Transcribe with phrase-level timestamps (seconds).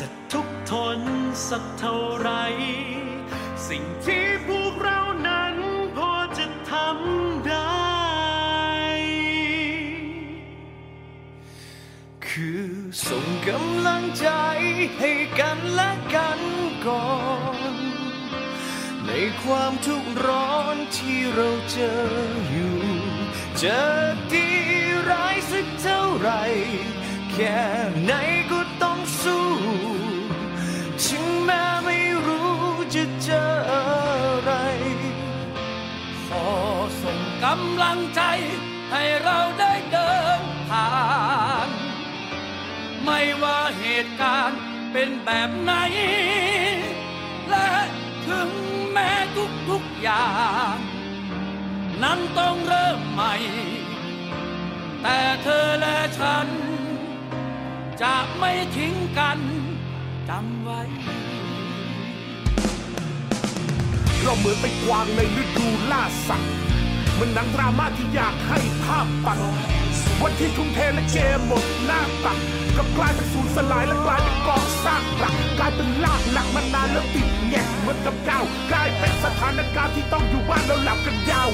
[0.00, 1.00] จะทุกทน
[1.48, 2.30] สักเท่าไร
[3.68, 5.54] สิ่งที่พวกเรานั้น
[5.96, 7.86] พอจะทำได้
[12.26, 12.66] คือ
[13.08, 14.28] ส่งกำลังใจ
[14.98, 16.40] ให้กันและกัน
[16.86, 17.08] ก่อ
[17.72, 17.76] น
[19.06, 19.10] ใน
[19.42, 21.98] ความทุกข์ร้อนที่เราเจอ
[22.50, 22.78] อยู่
[23.62, 23.80] จะ
[24.32, 24.48] ดี
[25.10, 26.30] ร้ายสักเท่าไร
[27.32, 27.58] แค่
[28.04, 28.12] ไหน
[28.50, 28.65] กู
[31.46, 32.56] แม้ไม่รู้
[32.94, 33.82] จะเจออะ
[34.42, 34.52] ไร
[36.26, 36.46] ขอ
[37.02, 38.22] ส่งกำลังใจ
[38.90, 40.90] ให้เราได้เดินผ่า
[41.66, 41.68] น
[43.04, 44.60] ไม่ว่าเหตุการณ์
[44.92, 45.72] เป็นแบบไหน
[47.50, 47.70] และ
[48.26, 48.50] ถึง
[48.90, 49.10] แม้
[49.68, 50.30] ทุกๆอย่า
[50.74, 50.76] ง
[52.02, 53.34] นั้นต้องเริ่มใหม่
[55.02, 56.48] แต่เธอและฉัน
[58.02, 59.38] จะไม่ทิ้งกัน
[60.28, 60.82] จำไว้
[64.26, 66.50] เราเหมือนไปกวางในฤดูล่าสัตว์
[67.18, 69.38] มันหนังดราม่าที่อยากให้ภาพปัด
[70.22, 72.38] วันที่ทุ่มเทและเกมหมดหน้าตัก
[72.76, 81.48] กับกลายเป็นสูญสลายและกลายเป็นกองซากปรักกลายเป็นลากหลักมานานแล้วติดแงกเหมือนกับก้าวกลายเป็นสถานการณ์ที่ต้องอยู่บ้านแล้วหลับกันยาว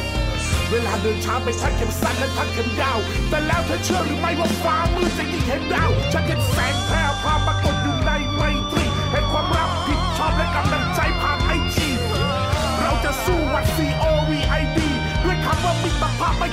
[0.71, 7.72] เวลาเดินช้าไปทักเข็มสั้นและทักเข็มยาว แต่แล้วเธอเชื่อหรือไม่ว่าฟ้ามืดจะยิ่งเห็นดาวฉันเห็นแสงแพร่พาปรากฏ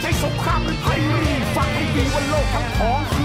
[0.02, 3.19] ใช่สงครามหรือไพรีฟังให้ดีว่าโลกทั้งของ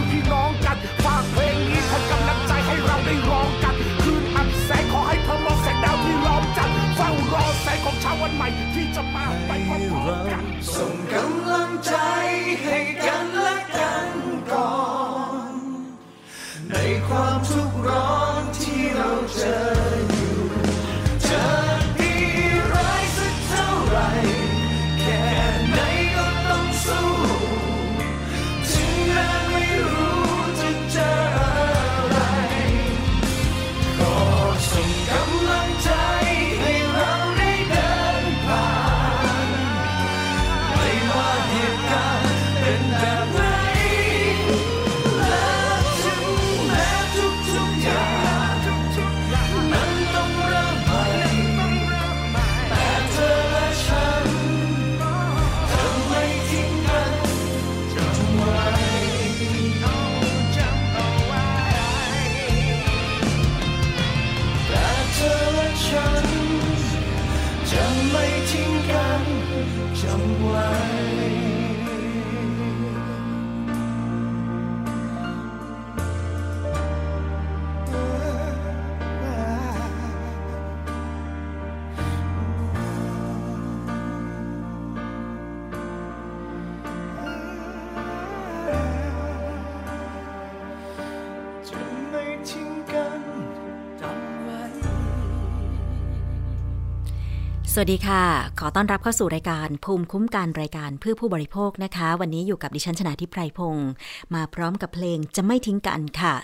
[97.76, 98.24] สวัสดีค่ะ
[98.60, 103.88] ขอต้อนรับเข้าสู่รายการภูมิคุ้มกันรายการเพื่อผู้บริโภคนะคะ วันนี้อยู่กับดิฉันชนาทิพไพรพงศ์
[104.34, 106.34] มาพร้อมกับเพลงจะไม่ทิ้งกันค่ะ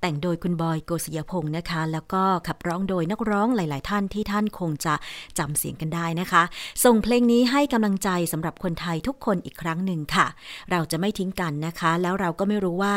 [0.00, 4.94] แต่งโดยคุณบอยโกศยพงศ์นะคะ แล้วก็ขับร้องโดยนักร้องหลาย ๆ ท่านที่ท่านคงจะ
[5.38, 6.42] จำเสียงกันได้นะคะ
[6.84, 10.26] ส่งเพลงนี้ให้กำลังใจสำหรับคนไทยทุกคนอีกครั้งหนึ่งค่ะ
[10.70, 12.94] เราจะไม่ทิ้งกันนะคะ แล้วเราก็ไม่รู้ว่า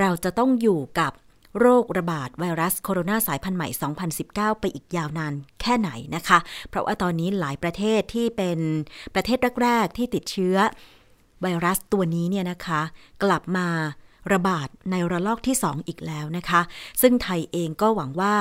[0.00, 1.12] เราจะต้องอยู่กับ
[1.58, 3.68] โรคระบาดไวรัสโคโรนาสายพันธุ์ใหม่
[4.14, 6.38] 2019 ไปอีกยาวนานแค่ไหนนะคะ
[6.68, 8.58] เพราะว่าตอนนี้หลายประเทศที่เป็น
[9.14, 10.56] ประเทศแรก ๆ ที่ติดเชื้อ
[11.42, 12.80] ไวรัสตัวนี้เนี่ยนะคะ
[13.22, 13.68] กลับมา
[14.32, 16.60] ระบาดในระลอกที่ 2 อีกแล้วนะคะ
[17.00, 18.34] ซึ่งไทยเองก็หวังว่า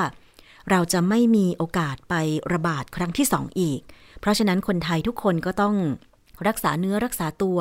[0.70, 2.16] เราจะไม่มีโอกาสไป
[2.54, 3.80] ระบาดครั้งที่ 2 อีก
[4.20, 5.76] เพราะฉะนั้นคนไทยทุกคนก็ต้อง
[6.48, 7.60] รักษาเนื้อรักษาตัว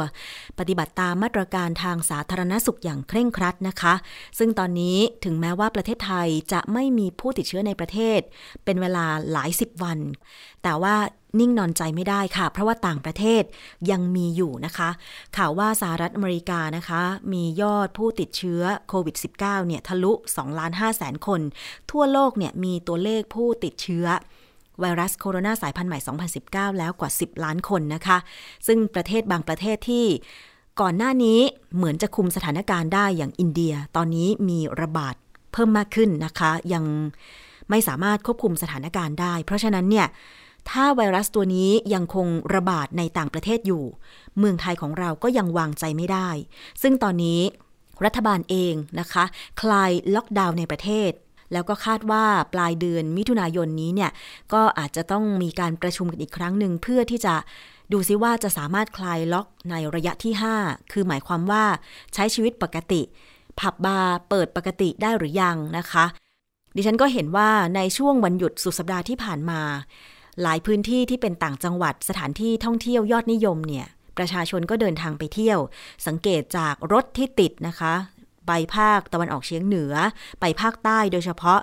[0.59, 3.95] ปฏิบัติตามมาตรการทางสาธารณสุขอย่างเคร่งครัดนะคะ
[4.39, 8.21] ซึ่งตอนนี้ถึงแม้ว่าประเทศไทยจะไม่มีผู้ติดเชื้อในประเทศ
[8.65, 9.99] เป็นเวลาหลายสิบวัน
[10.63, 10.97] แต่ว่า
[11.39, 13.43] นิ่งนอนใจไม่ได้ค่ะ เพราะว่าต่างประเทศ
[13.91, 14.91] ยังมีอยู่นะคะ
[15.37, 17.03] ข่าวว่าสหรัฐอเมริกานะคะ
[17.33, 21.41] มียอดผู้ติดเชื้อโควิด -19 เนี่ยทะลุ2ล้าน5แสนคน
[21.91, 24.07] ทั่วโลกเนี่ยมีตัวเลขผู้ติดเชื้อ
[24.81, 25.99] ไวรัสโคโรนาสายพันธุ์ใหม่
[26.39, 28.19] 2019 แล้วกว่า 10 ล้านคนนะคะ
[28.67, 30.07] ซึ่งประเทศบางประเทศที่
[30.81, 31.41] ก่อนหน้านี้
[31.77, 35.15] เหมือนจะคุมสถานการณ์ได้อย่างอินเดีย ตอนนี้มีระบาด
[35.53, 36.85] เพิ่มมากขึ้นนะคะ ยัง
[37.71, 40.07] ไม่สามารถควบคุมสถานการณ์ได้ เพราะฉะนั้นเนี่ย
[40.71, 43.85] ถ้าไวรัสตัวนี้ยังคงระบาดในต่างประเทศอยู่
[44.39, 46.29] เมืองไทยของเราก็ยังวางใจไม่ได้
[46.83, 47.41] ซึ่งตอนนี้
[48.05, 49.25] รัฐบาลเองนะคะ
[49.61, 51.11] คลายล็อกดาวน์ในประเทศ
[51.53, 52.25] แล้วก็คาดว่า
[52.55, 54.11] ปลายเดือนมิถุนายนนี้เนี่ย
[54.53, 57.35] ก็อาจจะต้องมีการประชุมกันอีกครั้งหนึ่งเพื่อที่จะ
[57.93, 61.65] ดูซิว่าจะสามารถคลายล็อกในระยะที่ 5 คือหมายความว่า
[62.15, 63.03] ใช้ชีวิตปกติ
[63.61, 66.05] ผับบาร์เปิดปกติได้หรือยังนะคะ
[66.77, 69.61] ดิฉันก็เห็นว่าในช่วงวันหยุดสุดสัปดาห์ที่ผ่านมา
[70.43, 73.87] หลายพื้นที่ที่เป็นต่างจังหวัดสถานที่ท่องเที่ยวยอดนิยมเนี่ย
[74.19, 75.59] ประชาชนก็เดินทางไปเที่ยว
[76.07, 77.95] สังเกตจากรถที่ติดนะคะ
[78.49, 79.95] ไปภาคตะวันออกเฉียงเหนือ
[80.41, 81.61] ไปภาคใต้โดยเฉพาะ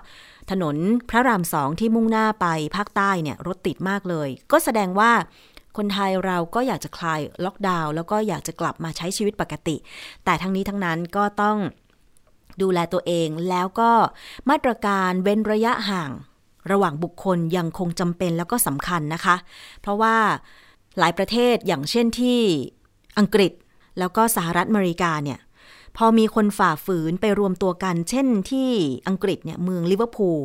[0.51, 0.75] ถนน
[1.09, 5.11] พระรามสองที่มุ่งหน้าไปภาคใต้เนี่ยรถติดมากเลย ก็แสดงว่า
[5.77, 9.75] คนไทยเราก็อยากจะคลายล็อกดาวน์แล้วก็อยากจะกลับมาใช้ชีวิตปกติ
[10.25, 11.57] แต่ทั้งนี้ทั้งนั้นก็ต้อง
[12.61, 13.91] ดูแลตัวเองแล้วก็
[14.49, 16.11] มาตรการเว้นระยะห่าง
[16.71, 19.35] ระหว่างบุคคลยังคงจำเป็นแล้วก็สำคัญนะคะ
[19.81, 20.15] เพราะว่า
[20.99, 22.39] หลายประเทศอย่างเช่นที่
[23.19, 23.51] อังกฤษ
[23.99, 25.39] แล้วก็สหรัฐอเมริกาเนี่ย
[25.97, 28.69] พอมีคนฝ่าฝืนไปรวมตัวกัน เช่นที่
[29.07, 30.39] อังกฤษเนี่ยเมืองลิเวอร์พูล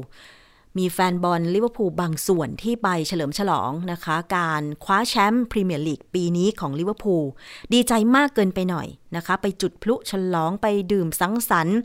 [0.78, 7.24] มีแฟนบอลลิเวอร์พูลบางส่วนที่ไปเฉลิมฉลองนะคะ การคว้าแชมป์พรีเมียร์ลีกปีนี้ของลิเวอร์พูล
[7.72, 8.86] ดีใจมากเกินไปหน่อย
[9.16, 11.78] นะคะ ไปจุดพลุฉลองไปดื่มสังสรรค์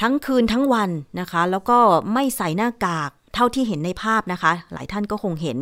[0.00, 0.90] ทั้งคืนทั้งวัน
[1.20, 1.78] นะคะ แล้วก็
[2.12, 5.58] ไม่ใส่หน้ากากเท่าที่เห็นในภาพนะคะ หลายท่านก็คงเห็น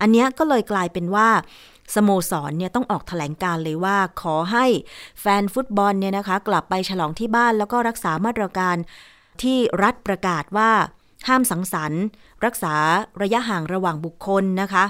[0.00, 1.28] อันนี้ก็เลยกลายเป็นว่า
[1.94, 4.66] สโมสรเนี่ยต้องออกแถลงการณ์เลยว่าขอให้
[5.20, 8.76] แฟนฟุตบอลเนี่ยนะคะ กลับไปฉลองที่บ้านแล้วก็รักษามาตรการ
[9.42, 10.70] ที่รัฐประกาศว่า
[11.28, 12.02] ห้ามสังสรรค์
[12.44, 12.74] รักษา
[13.22, 14.84] ระยะห่างระหว่างบุคคลนะคะ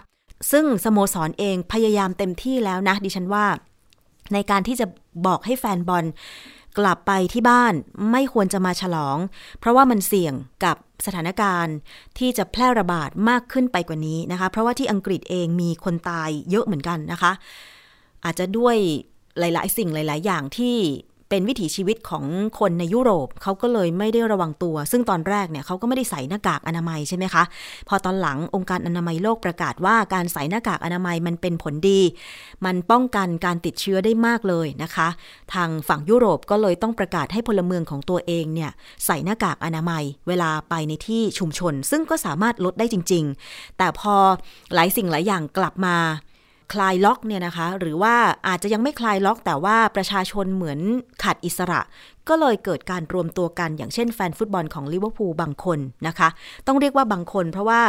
[0.53, 3.47] ซึ่งสโมสรเองพยายามเต็มที่แล้วนะ ดิฉันว่า
[4.33, 4.87] ในการที่จะ
[5.27, 6.05] บอกให้แฟนบอล
[6.79, 7.75] กลับไปที่บ้าน
[8.13, 9.19] ไม่ควรจะมาฉลอง
[9.59, 10.35] เพราะว่ามันเสี่ยง
[10.65, 10.77] กับ
[11.07, 11.77] สถานการณ์
[12.19, 17.33] ที่จะแพร่ระบาดมากขึ้นไปกว่านี้นะคะ เพราะว่าที่อังกฤษเองมีคนตายเยอะเหมือนกันนะคะ
[18.25, 18.77] อาจจะด้วย
[19.39, 20.77] หลาย ๆ สิ่งหลาย ๆ อย่างที่
[21.31, 22.25] เป็นวิถีชีวิตของ
[22.59, 27.43] คนในยุโรปเขาก็เลยไม่ได้ระวังตัว ซึ่งตอนแรกเนี่ยเขาก็ไม่ได้ใส่หน้ากากอนามัยใช่ไหมคะ
[27.89, 32.01] พอตอนหลังองค์การอนามัยโลกประกาศว่าการใส่หน้ากากอนามัยมันเป็นผลดี
[32.65, 35.09] มันป้องกันการติดเชื้อได้มากเลยนะคะ
[35.55, 38.71] ทางฝั่งยุโรปก็เลยต้องประกาศให้พลเมืองของตัวเองเนี่ย
[39.07, 44.15] ใส่หน้ากากอนามัย เวลาไปในที่ชุมชน ซึ่งก็สามารถลดได้จริง ๆ แต่พอ
[44.75, 45.97] หลายสิ่งหลายอย่างกลับมา
[46.73, 48.15] คลายล็อกเนี่ยนะคะ หรือว่า
[48.49, 50.81] อาจจะยังไม่คลายล็อก แต่ว่าประชาชนเหมือน
[51.23, 51.81] ขาดอิสระ
[52.29, 56.29] ก็เลยเกิดการรวมตัวกัน อย่างเช่นแฟนฟุตบอลของลิเวอร์พูลบางคนนะคะ
[56.67, 57.81] ต้องเรียกว่าบางคนเพราะว่า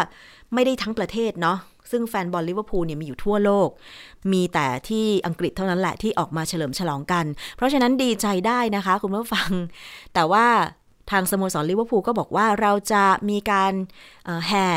[0.54, 1.58] ไม่ได้ทั้งประเทศเนาะ
[1.92, 3.70] ซึ่งแฟนบอลลิเวอร์พูลเนี่ยมีอยู่ทั่วโลก
[4.32, 9.52] มีแต่ที่อังกฤษเท่านั้นแหละที่ออกมาเฉลิมฉลองกัน เพราะฉะนั้นดีใจได้นะคะ คุณผู้ฟัง
[10.14, 10.46] แต่ว่า
[11.12, 13.74] ทางสโมสรลิเวอร์พูลก็บอกว่าเราจะมีการ
[14.48, 14.68] แห่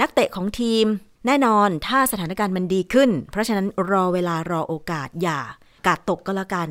[0.00, 0.86] นักเตะของทีม
[1.26, 5.40] แน่นอนถ้าสถานการณ์มันดีขึ้น เพราะฉะนั้นรอเวลารอโอกาสอย่า
[5.86, 6.68] การ์ดตกก็แล้วกัน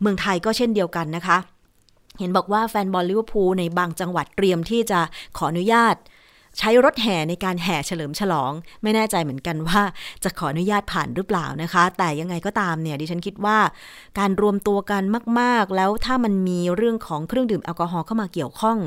[0.00, 1.38] เมืองไทยก็เช่นเดียวกันนะคะ
[2.18, 5.00] เห็นบอกว่าแฟนบอลลิเวอร์พูลในบางจังหวัดเตรียมที่จะ
[5.36, 5.96] ขออนุญาต
[6.58, 9.82] ใช้รถแห่ในการแห่เฉลิมฉลอง ไม่แน่ใจเหมือนกันว่า
[10.24, 13.58] จะขออนุญาตผ่านหรือเปล่านะคะ แต่ยังไงก็ตามเนี่ยดิฉันคิดว่า
[14.18, 15.02] การรวมตัวกัน
[15.40, 18.78] มาก ๆ แล้วถ้ามันมีเรื่องของเครื่องดื่มแอลกอฮอล์เข้ามาเกี่ยวข้อง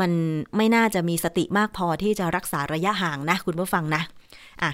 [0.00, 0.10] มัน
[0.56, 4.02] ไม่น่าจะมีสติมากพอที่จะรักษาระยะห่างนะคุณผู้ฟังนะ
[4.62, 4.72] อะ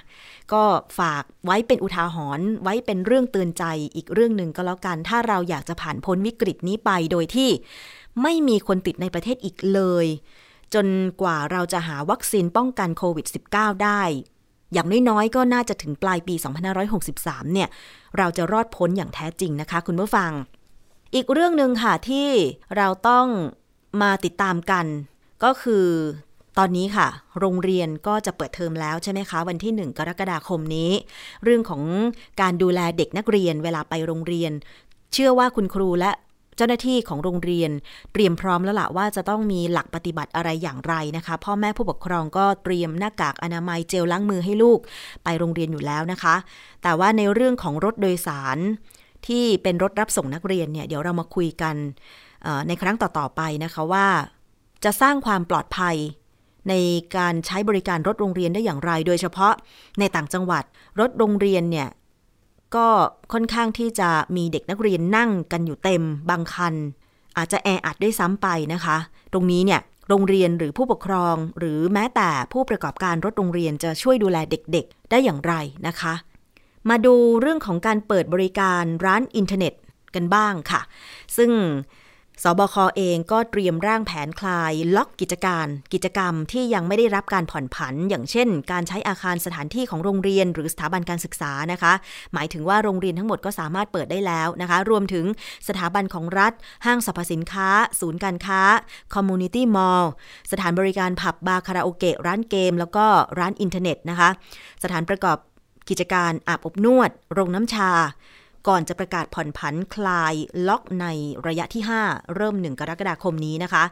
[0.53, 0.63] ก็
[0.99, 7.51] ฝากไว้เป็นอุทาหรณ์ไว้เป็นเรื่องเตือนใจอีกเรื่องหนึ่งก็แล้วกัน ถ้าเราอยากจะผ่านพ้นวิกฤตนี้ไปโดยที่
[8.23, 10.07] ไม่มีคนติดในประเทศอีกเลย
[10.75, 10.87] จน
[11.21, 14.03] กว่าเราจะหาวัคซีนป้องกันโควิด -19 ได้
[14.73, 16.35] อย่างน้อยๆ ก็น่าจะถึงปลายปี
[16.95, 17.69] 2563 เนี่ย
[18.19, 20.31] เราจะรอดพ้นอย่างแท้จริงนะคะ คุณผู้ฟัง
[21.15, 22.29] อีกเรื่องหนึ่งค่ะที่
[22.77, 23.27] เราต้อง
[24.03, 24.87] มาติดตามกัน
[25.45, 25.87] ก็คือ
[26.63, 27.09] ตอนนี้ค่ะ
[27.41, 30.91] โรงเรียนก็จะเปิดเทอมแล้วใช่ไหมคะ วันที่ 1 กรกฎาคมนี้
[31.45, 31.83] เรื่องของ
[32.41, 34.53] การดูแลเด็กนักเรียนเวลาไปโรงเรียน
[35.13, 36.11] เชื่อว่าคุณครูและ
[36.57, 37.71] เจ้าหน้าที่ของโรงเรียน
[38.13, 44.79] เตรียมพร้อมแล้วล่ะว่าจะต้องมีหลักปฏิบัติอะไรอย่างไรนะคะ พ่อแม่ผู้ปกครองก็เตรียมหน้ากากอนามัยเจลล้างมือให้ลูก
[45.25, 46.35] ไปโรงเรียนอยู่แล้วนะคะ
[46.83, 48.59] แต่ว่าในเรื่องของรถโดยสาร
[49.27, 51.75] ที่เป็นรถรับส่งนักเรียนเนี่ยเดี๋ยวเรามาคุยกัน
[52.69, 54.07] ในครั้งต่อๆไปนะคะว่า
[54.85, 55.97] จะสร้างความปลอดภัย
[56.69, 56.75] ใน
[57.17, 59.55] การใช้บริการรถโรงเรียนได้อย่างไร โดยเฉพาะ
[59.99, 60.65] ในต่างจังหวัด
[61.01, 61.89] รถโรงเรียนเนี่ย
[62.77, 62.89] ก็
[63.33, 66.75] ค่อนข้างที่จะมีเด็กนักเรียนนั่งกันอยู่เต็มบางคัน
[67.37, 68.97] อาจจะแออัดด้วยซ้ำไปนะคะ
[69.33, 75.55] ตรงนี้เนี่ยโรงเรียนหรือผู้ปกครอง หรือแม้แต่ผู้ประกอบการรถโรงเรียนจะช่วยดูแลเด็กๆ ได้อย่างไร
[75.87, 76.15] นะคะ
[76.91, 79.75] มาดูเรื่องของการเปิดบริการร้านอินเทอร์เน็ต
[80.15, 80.81] กันบ้างค่ะ
[81.37, 81.51] ซึ่ง
[82.45, 91.93] ศบค.เองก็เตรียมร่างแผนคลายล็อกกิจการ กิจกรรมที่ยังไม่ได้รับการผ่อนผัน อย่างเช่น การใช้อาคารสถานที่ของโรงเรียน หรือสถาบันการศึกษานะคะ
[92.35, 95.25] หมายถึงว่าโรงเรียนทั้งหมดก็สามารถเปิดได้แล้วนะคะ รวมถึง
[95.69, 96.53] สถาบันของรัฐ
[96.87, 97.69] ห้างสรรพสินค้า
[98.01, 98.61] ศูนย์การค้า
[99.15, 100.13] community mall
[100.53, 103.07] สถานบริการผับบาร์คาราโอเกะร้านเกม แล้วก็
[103.39, 104.29] ร้านอินเทอร์เน็ตนะคะ
[104.83, 105.37] สถานประกอบ
[105.89, 107.91] กิจการอาบอบนวด โรงน้ำชา
[108.69, 110.35] ก่อนจะประกาศผ่อนผันคลาย
[110.69, 111.07] ล็อกใน
[111.47, 113.85] ระยะที่ 5 เริ่ม 1 กรกฎาคมนี้นะคะ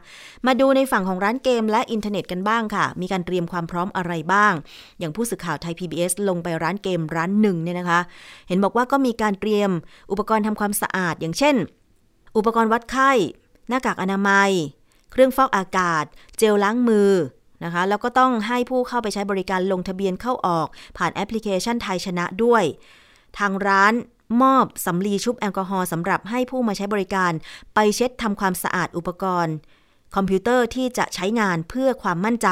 [0.47, 4.53] มาดูในฝั่งของร้านเกมและอินเทอร์เน็ตกันบ้างค่ะ มีการเตรียมความพร้อมอะไรบ้าง
[4.99, 7.99] อย่างผู้สื่อข่าวไทย PBS ลงไปร้านเกมร้านหนึ่งเนี่ยนะคะ
[8.47, 9.69] เห็นบอกว่าก็มีการเตรียม
[10.11, 11.55] อุปกรณ์ทำความสะอาด อย่างเช่น
[12.37, 13.11] อุปกรณ์วัดไข้
[13.69, 14.51] หน้ากากอนามัย
[15.11, 16.05] เครื่องฟอกอากาศ
[16.37, 17.11] เจลล้างมือ
[17.63, 22.63] นะคะแล้วก็ต้องให้ผู้เข้าไปใช้บริการลงทะเบียนเข้าออก ผ่านแอปพลิเคชันไทยชนะด้วย
[23.37, 23.93] ทางร้าน
[24.41, 27.31] มอบสำลีชุบแอลกอฮอล์สำหรับให้ผู้มาใช้บริการ
[27.75, 29.55] ไปเช็ดทำความสะอาดอุปกรณ์
[30.15, 32.49] คอมพิวเตอร์ที่จะใช้งานเพื่อความมั่นใจ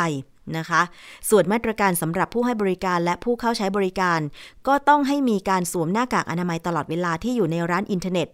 [0.57, 0.81] นะคะ
[1.29, 4.19] ส่วนมาตรการสำหรับผู้ให้บริการและผู้เข้าใช้บริการ
[4.67, 8.27] ก็ต้องให้มีการสวมหน้ากากอนามัยตลอดเวลาที่อยู่ในร้านอินเทอร์เน็ต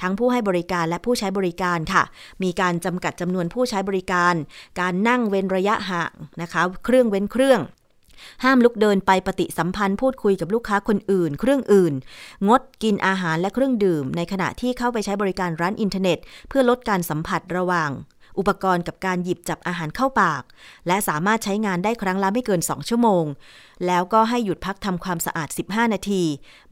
[0.00, 2.02] ทั้งผู้ให้บริการและผู้ใช้บริการค่ะ
[2.42, 4.34] มีการจำกัดจำนวนผู้ใช้บริการ
[4.80, 7.60] การนั่งเว้นระยะห่างนะคะ เครื่องเว้นเครื่อง
[8.44, 11.94] ห้ามลุกเดินไปปฏิสัมพันธ์พูดคุยกับลูกค้าคนอื่น เครื่องอื่น
[12.48, 16.18] งดกินอาหารและเครื่องดื่ม ในขณะที่เข้าไปใช้บริการร้านอินเทอร์เน็ต
[16.48, 17.90] เพื่อลดการสัมผัสระหว่าง
[18.38, 20.42] อุปกรณ์กับการหยิบจับอาหารเข้าปาก
[20.86, 23.24] และสามารถใช้งานได้ครั้งละไม่เกิน 2 ชั่วโมง
[23.86, 26.22] แล้วก็ให้หยุดพักทำความสะอาด 15 นาที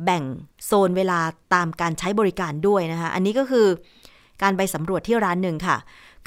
[0.04, 0.22] แบ่ง
[0.66, 1.20] โซนเวลา
[1.54, 3.66] ตามการใช้บริการด้วยนะคะ อันนี้ก็คือ
[4.42, 5.76] การไปสำรวจที่ร้านหนึ่งค่ะ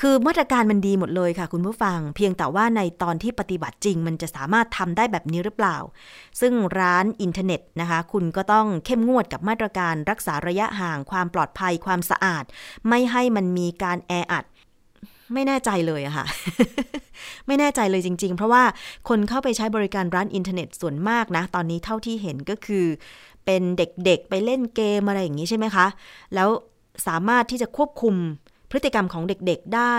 [0.01, 5.77] คือมาตรการมันดีหมดเลยค่ะคุณผู้ฟัง เพียงแต่ว่าในตอนที่ปฏิบัติจริง มันจะสามารถทำได้แบบนี้หรือเปล่า
[6.41, 12.43] ซึ่งร้านอินเทอร์เน็ตนะคะ คุณก็ต้องเข้มงวดกับมาตรการรักษาระยะห่าง ความปลอดภัยความสะอาด
[12.89, 14.45] ไม่ให้มันมีการแออัด
[15.33, 16.25] ไม่แน่ใจเลยอะค่ะ
[17.47, 18.63] ไม่แน่ใจเลยจริง ๆ เพราะว่า
[19.09, 22.85] คนเข้าไปใช้บริการร้านอินเทอร์เน็ตส่วนมากนะ ตอนนี้เท่าที่เห็นก็คือ
[23.45, 25.87] เป็นเด็กๆ ไปเล่นเกมอะไรอย่างนี้ใช่ไหมคะ
[26.35, 26.49] แล้ว
[27.07, 28.15] สามารถที่จะควบคุม
[28.75, 29.95] พฤติกรรมของเด็กๆได้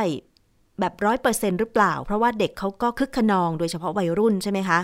[0.81, 4.81] แบบร้อยเปอร์เซ็นต์หรือเปล่า เพราะว่าเด็กเขาก็คึกคะนองโดยเฉพาะวัยรุ่นใช่ไหมคะ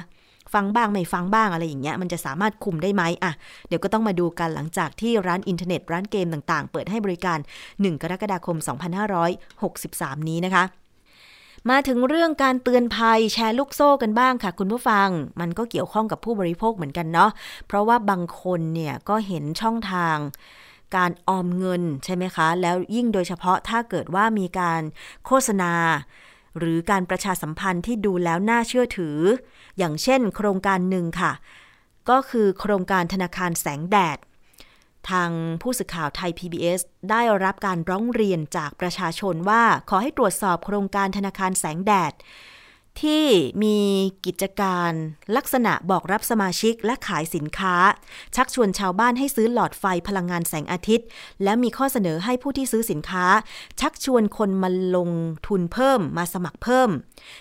[0.55, 3.33] ฟังบ้างไม่ฟังบ้างอะไรอย่างเงี้ยมันจะสามารถคุมได้ไหมอะ
[3.69, 7.39] เดี๋ยวก็ต้องมาดูกันหลังจากที่ร้านอินเทอร์เน็ตร้านเกมต่างๆ เปิดให้บริการ
[7.71, 8.57] 1 กรกฎาคม
[9.43, 10.65] 2563 นี้นะคะ
[11.71, 15.09] มาถึงเรื่องการเตือนภัยแชร์ลูกโซ่กันบ้างค่ะ คุณผู้ฟัง
[15.41, 17.31] มันก็เกี่ยวข้องกับผู้บริโภคเหมือนกันเนาะ
[17.67, 20.17] เพราะว่าบางคนเนี่ยก็เห็นช่องทาง
[20.97, 24.83] การออมเงินใช่ไหมคะ แล้วยิ่งโดยเฉพาะถ้าเกิดว่ามีการ
[25.27, 25.73] โฆษณา
[26.59, 29.19] หรือการประชาสัมพันธ์ที่ดูแล้วน่าเชื่อถือ
[29.79, 31.33] อย่างเช่น โครงการหนึ่งค่ะ
[32.11, 34.19] ก็คือโครงการธนาคารแสงแดด
[35.11, 35.31] ทาง
[35.63, 36.81] ผู้สื่อข่าวไทย PBS
[37.11, 42.13] ได้รับการร้องเรียนจากประชาชนว่าขอให้ตรวจสอบโครงการธนาคารแสงแดด
[43.01, 43.27] ที่
[43.63, 43.79] มี
[44.27, 44.93] กิจการ
[45.37, 47.77] ลักษณะบอกรับสมาชิกและขายสินค้า
[48.37, 51.07] ชักชวนชาวบ้านให้ซื้อหลอดไฟพลังงานแสงอาทิตย์
[51.43, 53.27] และมีข้อเสนอให้ผู้ที่ซื้อสินค้า
[53.81, 55.11] ชักชวนคนมาลง
[55.47, 56.91] ทุนเพิ่มมาสมัครเพิ่ม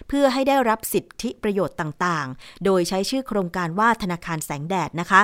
[0.07, 5.23] เพื่อให้ได้รับสิทธิประโยชน์ต่างๆ โดยใช้ชื่อโครงการว่าธนาคารแสงแดดนะคะ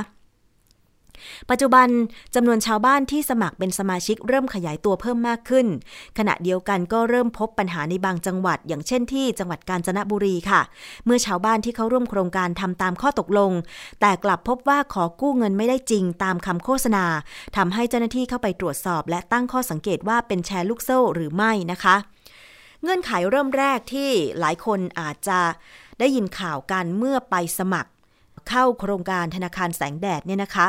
[1.49, 1.87] ปัจจุบัน
[2.35, 5.67] จำนวนชาวบ้านที่สมัครเป็นสมาชิกเริ่มขยายตัวเพิ่มมากขึ้น
[6.17, 10.61] ขณะเดียวกันก็เริ่มพบปัญหาในบางจังหวัด อย่างเช่นที่จังหวัดกาญจนบุรีค่ะ
[11.05, 13.51] เมื่อชาวบ้านที่เขาร่วมโครงการทำตามข้อตกลง
[14.01, 17.05] แต่กลับพบว่าขอกู้เงินไม่ได้จริงตามคำโฆษณา
[17.57, 21.95] ทำให้เจ้าหน้าที่เข้าไปตรวจสอบ และตั้งข้อสังเกตว่าเป็นแชร์ลูกโซ่หรือไม่นะคะ
[22.83, 24.09] เงื่อนไขเริ่มแรกที่
[24.39, 25.39] หลายคนอาจจะ
[25.99, 27.91] ได้ยินข่าวกันเมื่อไปสมัคร
[28.49, 30.67] เข้าโครงการธนาคารแสงแดดเนี่ยนะคะ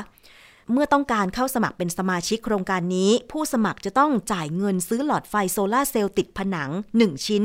[0.72, 7.44] เมื่อต้องการเข้าสมัครเป็นสมาชิกโครงการนี้ ผู้สมัครจะต้องจ่ายเงินซื้อหลอดไฟโซลาเซลล์ติดผนัง 1 ชิ้น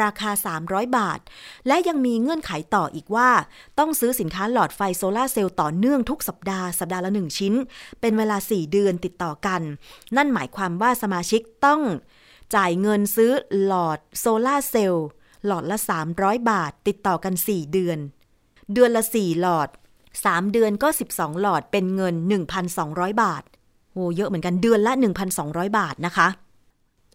[0.00, 0.30] ราคา
[0.64, 1.18] 300 บาท
[1.66, 3.30] และยังมีเงื่อนไขต่ออีกว่า
[3.78, 7.54] ต้องซื้อสินค้าหลอดไฟโซลาเซลล์ต่อเนื่องทุกสัปดาห์สัปดาห์ละ 1 ชิ้น
[8.00, 9.60] เป็นเวลา 4 เดือนติดต่อกัน
[10.16, 11.80] นั่นหมายความว่าสมาชิกต้อง
[12.56, 13.32] จ่ายเงินซื้อ
[13.64, 15.06] หลอดโซลาเซลล์
[15.46, 15.78] หลอดละ
[16.14, 17.98] 300 บาท ติดต่อกัน 4 เดือน
[18.72, 19.68] เดือนละ 4 หลอด
[20.18, 22.14] 3 เดือนก็ 12 หลอดเป็นเงิน
[22.68, 23.42] 1,200 บาท
[23.92, 24.92] โอ้เยอะเหมือนกันเดือนละ
[25.34, 26.28] 1,200 บาทนะคะ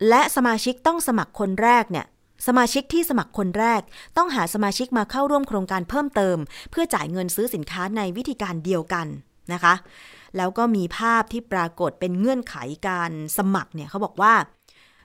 [0.10, 2.06] และสมาชิกต้องสมัครคนแรกเนี่ย
[2.48, 3.82] สมาชิกที่สมัครคนแรก
[4.18, 6.38] ต้องหาสมาชิกมาเข้าร่วมโครงการเพิ่มเติม
[6.72, 9.08] เพื่อจ่ายเงินซื้อสินค้าในวิธีการเดียวกัน
[9.54, 9.74] นะคะ
[10.38, 12.56] แล้วก็มีภาพที่ปรากฏเป็นเงื่อนไข
[12.88, 14.34] การสมัครเนี่ยเขาบอกว่า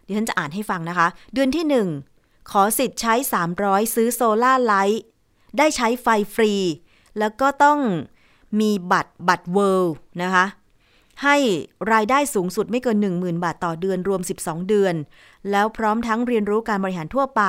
[0.07, 1.65] ดิฉันจะอ่านให้ฟังนะคะ เดือนที่
[2.13, 3.15] 1 ขอสิทธิ์ใช้
[3.55, 5.05] 300 ซื้อโซล่าไลท์
[5.59, 6.53] ได้ใช้ไฟฟรี
[7.21, 7.79] แล้วก็ต้อง
[8.61, 10.47] มีบัตรบัตรเวิลด์นะคะ
[11.27, 11.37] ให้
[11.93, 14.95] รายได้สูงสุดไม่เกิน 10,000 บาทต่อเดือนรวม 12 เดือน
[15.50, 17.43] แล้วพร้อมทั้งเรียนรู้การบริหารทั่วไป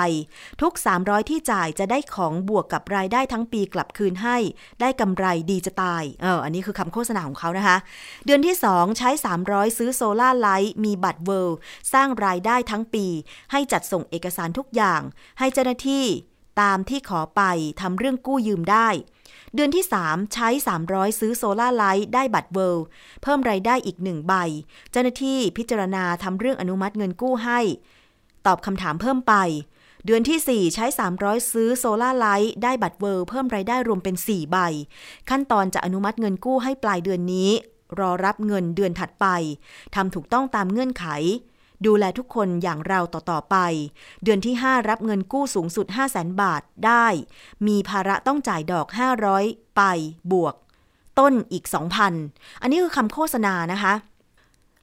[0.62, 4.38] ทุก 300 ที่จ่ายจะได้ของบวกกับรายได้ทั้งปีกลับคืนให้
[4.82, 7.78] ได้กำไรดีจะตายเอออันนี้คือคำโฆษณาของเขานะคะ
[8.26, 9.10] เดือนที่ 2 ใช้
[9.44, 11.60] 300 ซื้อ solar light มีบัตร world
[11.94, 13.06] สร้างรายได้ทั้งปี
[13.52, 15.02] ให้จัดส่งเอกสารทุกอย่าง
[15.40, 16.06] ให้เจ้าหน้าที่
[16.62, 17.42] ตามที่ขอไป
[17.82, 18.90] ทำเรื่องกู้ยืมได้
[19.56, 20.50] เดือนที่ 3 ใช้
[20.84, 22.86] 300 ซื้อ solar light ได้บัตร world
[23.24, 24.34] เพิ่มรายได้อีกหนึ่งใบ
[24.92, 27.60] เจ้าหน้าที่พิจารณาทำเรื่องอนุมัติเงินกู้ให้
[28.46, 29.34] ตอบคำถามเพิ่มไป
[30.06, 30.86] เดือนที่ 4 ใช้
[31.20, 34.58] 300 ซื้อ solar light ได้บัตร world เพิ่มรายได้รวมเป็น 4 ใบ
[35.30, 37.50] ขั้นตอนจะอนุมัติเงินกู้ให้ปลายเดือนนี้
[38.00, 39.26] รอรับเงินเดือนถัดไป
[39.96, 41.06] ทำถูกต้องตามเงื่อนไข
[41.86, 43.58] ดูแลทุกคนอย่างเราต่อๆไป
[44.24, 47.06] เดือนที่ 5 รับเงินกู้สูงสุด 5 0 0แสนบาทได้
[47.68, 48.88] มีภาระต้องจ่ายดอก
[49.32, 49.82] 500 ไป
[50.32, 50.56] บวก
[51.20, 51.66] ต้นอีก
[52.14, 53.94] 2,000 อันนี้คือคำโฆษณานะคะ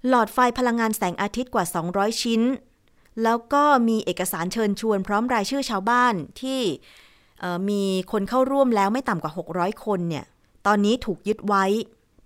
[0.08, 2.42] หลอดไฟพลังงานแสงอาทิตย์กว่า 200 ชิ้น
[3.22, 6.60] แล้วก็มีเอกสารเชิญชวนพร้อมรายชื่อชาวบ้านที่
[7.68, 7.82] มี
[8.12, 10.24] คนเข้าร่วมแล้วไม่ต่ำกว่า 600 คนเนี่ย
[10.66, 11.64] ตอนนี้ถูกยึดไว้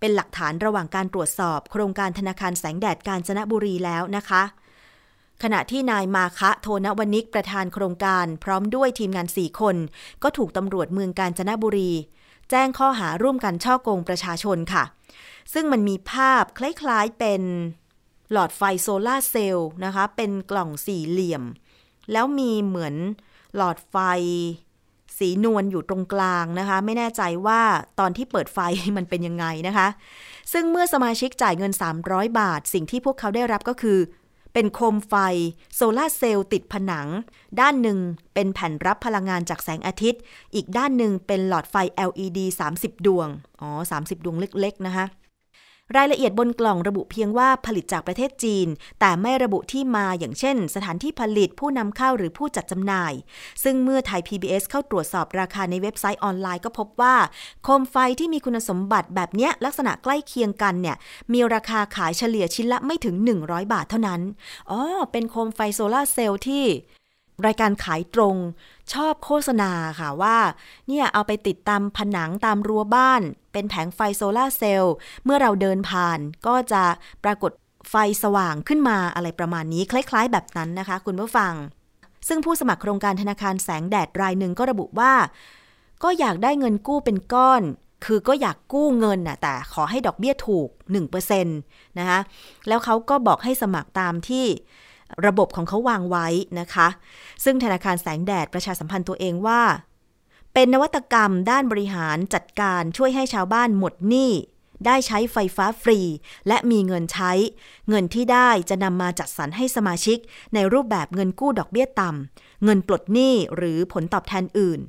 [0.01, 4.43] เป็นหลักฐานระหว่างการตรวจสอบ โครงการธนาคารแสงแดดกาญจนบุรีแล้วนะคะ
[5.43, 9.77] ขณะที่นายมาคะโทนวนิกประธานโครงการ พร้อมด้วยทีมงาน 4 คน
[10.23, 11.93] ก็ถูกตำรวจเมืองกาญจนบุรี
[12.51, 14.85] แจ้งข้อหาร่วมกันช่อโกงประชาชนค่ะ
[15.53, 17.43] ซึ่งมันมีภาพคล้ายๆเป็น
[18.33, 21.43] หลอดไฟโซลาเซลล์นะคะ เป็นกล่องสี่เหลี่ยม
[22.13, 22.95] แล้วมีเหมือน
[23.57, 23.97] หลอดไฟ
[25.19, 27.61] สีนวลอยู่ตรงกลางนะคะ ไม่แน่ใจว่า
[28.01, 28.59] ตอนที่เปิดไฟ
[28.97, 29.89] มันเป็นยังไงนะคะ
[30.53, 31.73] ซึ่งเมื่อสมาชิกจ่ายเงิน
[32.07, 33.99] 300 บาท สิ่งที่พวกเขาได้รับก็คือ
[34.53, 35.15] เป็นโคมไฟ
[35.75, 37.09] โซลาเซลล์ติดผนัง
[37.61, 37.99] ด้านหนึ่ง
[38.35, 40.21] เป็นแผ่นรับพลังงานจากแสงอาทิตย์
[40.55, 41.77] อีกด้านหนึ่งเป็นหลอดไฟ
[42.09, 42.39] LED
[42.75, 43.29] 30 ดวง
[43.61, 43.69] อ๋อ
[44.01, 45.07] 30 ดวงเล็ก ๆ นะคะ
[45.97, 48.69] รายละเอียดบนกล่องระบุเพียงว่าผลิตจากประเทศจีน
[49.01, 53.13] แต่ไม่ระบุที่มาอย่างเช่น สถานที่ผลิตผู้นำเข้าหรือผู้จัดจำหน่าย
[53.63, 57.17] ซึ่งเมื่อไทย PBS เข้าตรวจสอบราคาในเว็บไซต์ออนไลน์ก็พบว่า
[57.65, 60.97] โคมไฟที่มีคุณสมบัติแบบเนี้ยลักษณะใกล้เคียงกันเนี่ย
[61.33, 63.15] มีราคาขายเฉลี่ยชิ้นละไม่ถึง
[63.45, 64.21] 100 บาทเท่านั้น
[64.71, 64.81] อ๋อ
[65.13, 66.65] เป็นโคมไฟโซลาเซลล์ที่
[67.47, 68.37] รายการขายตรง
[68.93, 70.37] ชอบโฆษณาค่ะว่า
[70.89, 76.83] เนี่ยเอาไปติดตามผนังตามรั้วบ้าน เป็นแผงไฟโซลาเซลล์เมื่อเราเดินผ่านก็จะ
[77.25, 77.53] ปรากฏ
[77.91, 81.55] ไฟสว่างขึ้นมาอะไรประมาณนี้ คล้าย ๆ แบบนั้นนะคะ คุณผู้ฟัง
[82.29, 85.13] ซึ่งผู้สมัครโครงการธนาคารแสงแดดรายหนึ่งก็ระบุว่า
[86.03, 87.63] ก็อยากได้เงินกู้เป็นก้อน
[88.05, 90.69] คือก็อยากกู้เงินน่ะแต่ขอให้ดอกเบี้ยถูก
[91.33, 92.21] 1%นะคะ
[92.69, 94.47] แล้วเขาก็บอกให้สมัครตามที่
[95.27, 96.29] ระบบของเขาวางไว้
[96.61, 96.89] นะคะ
[97.45, 99.63] ซึ่งธนาคารแสงแดดประชาสัมพันธ์ตัวเองว่า
[100.55, 104.31] เป็นนวัตกรรมด้านบริหารจัดการช่วยให้ชาวบ้านหมดหนี้
[104.87, 106.01] ได้ใช้ไฟฟ้าฟรี
[106.49, 107.33] และมีเงินใช้
[107.89, 110.19] เงินที่ได้จะนำมาจัดสรรให้สมาชิก
[110.55, 114.81] ในรูปแบบเงินกู้ดอกเบี้ยต่ำ เงินปลดหนี้หรือผลตอบแทนอื่น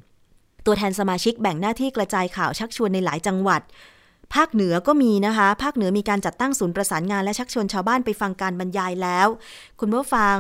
[0.65, 3.61] ตัวแทนสมาชิกแบ่งหน้าที่กระจายข่าวชักชวนในหลายจังหวัด
[4.35, 9.27] ภาคเหนือก็มีนะคะ ภาคเหนือมีการจัดตั้งศูนย์ประสานงานและชักชวนชาวบ้านไปฟังการบรรยายแล้ว
[9.79, 10.37] คุณผู้ฟัง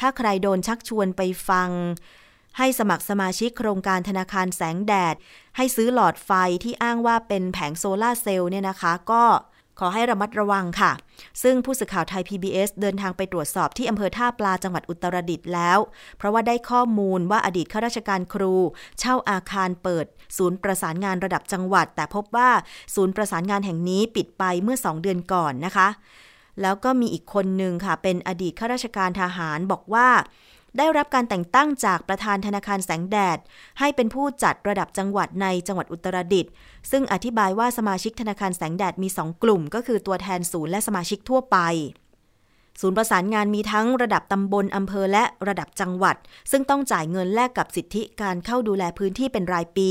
[0.00, 1.70] ถ้าใครโดนชักชวนไปฟัง
[2.58, 5.14] ให้สมัครสมาชิกโครงการธนาคารแสงแดด
[5.56, 6.30] ให้ซื้อหลอดไฟ
[6.64, 9.22] ที่อ้างว่าเป็นแผงโซลาร์เซลล์เนี่ยนะคะ ก็
[9.78, 10.92] ขอให้ระมัดระวังค่ะ
[11.42, 15.78] ซึ่งผู้สื่อข่าวไทย PBS เดินทางไปตรวจสอบที่อำเภอท่าปลาจังหวัดอุตรดิตถ์แล้ว
[16.18, 18.54] เพราะว่าได้ข้อมูลว่าอดีตข้าราชการครู
[18.98, 22.50] เช่าอาคารเปิด ศูนย์ประสานงานระดับจังหวัด แต่พบว่า
[22.94, 25.88] ศูนย์ประสานงานแห่งนี้ปิดไปเมื่อ 2 เดือนก่อนนะคะ
[26.62, 30.08] แล้วก็มีอีกคนหนึ่งค่ะ เป็นอดีตข้าราชการทหารบอกว่า
[30.78, 33.38] ได้รับการแต่งตั้งจากประธานธนาคารแสงแดด
[33.78, 36.52] ให้เป็นผู้จัดระดับจังหวัดในจังหวัดอุตรดิตถ์
[36.90, 41.58] ซึ่งอธิบายว่าสมาชิกธนาคารแสงแดดมี 2 กลุ่ม ก็คือตัวแทนศูนย์และสมาชิกทั่วไป
[42.80, 46.16] ศูนย์ประสานงานมีทั้งระดับตำบลอำเภอและระดับจังหวัด
[46.50, 49.90] ซึ่งต้องจ่ายเงินแลกกับสิทธิการเข้าดูแลพื้นที่เป็นรายปี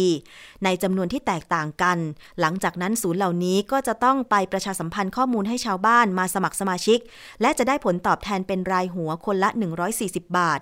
[0.64, 1.98] ในจำนวนที่แตกต่างกัน
[2.40, 7.00] หลังจากนั้นศูนย์เหล่านี้ก็จะต้องไปประชาสัมพันธ์ข้อมูลให้ชาวบ้านมาสมัครสมาชิก
[7.42, 9.50] และจะได้ผลตอบแทนเป็นรายหัวคนละ
[9.94, 10.62] 140 บาท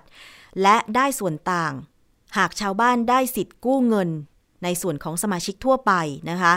[0.62, 1.72] และได้ส่วนต่าง
[2.38, 4.08] หากชาวบ้านได้สิทธิ์กู้เงิน
[4.64, 5.92] ในส่วนของสมาชิกทั่วไป
[6.30, 6.54] นะคะ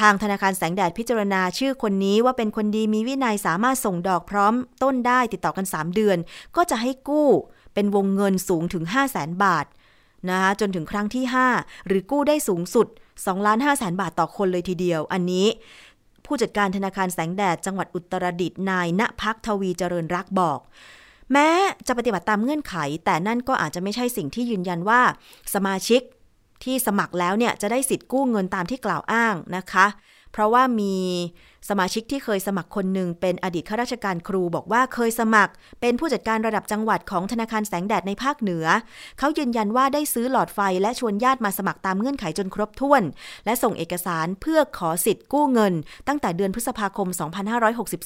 [0.00, 6.18] ทางธนาคารแสงแดดพิจารณาชื่อคนนี้ว่าเป็นคนดีมีวินัยสามารถส่งดอกพร้อมต้นได้ติดต่อกัน 3 เดือน
[6.56, 7.28] ก็จะให้กู้
[7.74, 9.66] เป็นวงเงินสูงถึง 5 0 0แสนบาท
[10.28, 11.24] นะคะจนถึงครั้งที่
[11.56, 15.46] 5 หรือกู้ได้สูงสุด2ล้าน5แสนบาทต่อคนเลยทีเดียว อันนี้
[16.24, 20.58] ผู้จัดการธนาคารแสงแดดจังหวัดอุตรดิตถ์นายณพักทวีเจริญรักบอก
[21.32, 21.48] แม้
[21.86, 25.00] จะปฏิบัติตามเงื่อนไข แต่นั่นก็อาจจะไม่ใช่สิ่งที่ยืนยันว่า
[25.54, 26.02] สมาชิก
[26.64, 29.86] ที่สมัครแล้วเนี่ยจะได้สิทธิ์กู้เงินตามที่กล่าวอ้างนะคะ
[30.32, 30.94] เพราะว่ามี
[31.68, 38.66] สมาชิกที่เคยสมัครคนหนึ่งเป็นอดีตข้าราชการครูบอกว่าเคยสมัคร เป็นผู้จัดการระดับจังหวัดของธนาคารแสงแดดในภาคเหนือ
[39.18, 43.02] เขายืนยันว่าได้ซื้อหลอดไฟและชวนญาติมาสมัครตามเงื่อนไขจนครบถ้วน
[43.44, 45.74] และส่งเอกสารเพื่อขอสิทธิ์กู้เงิน
[46.08, 47.08] ตั้งแต่เดือนพฤษภาคม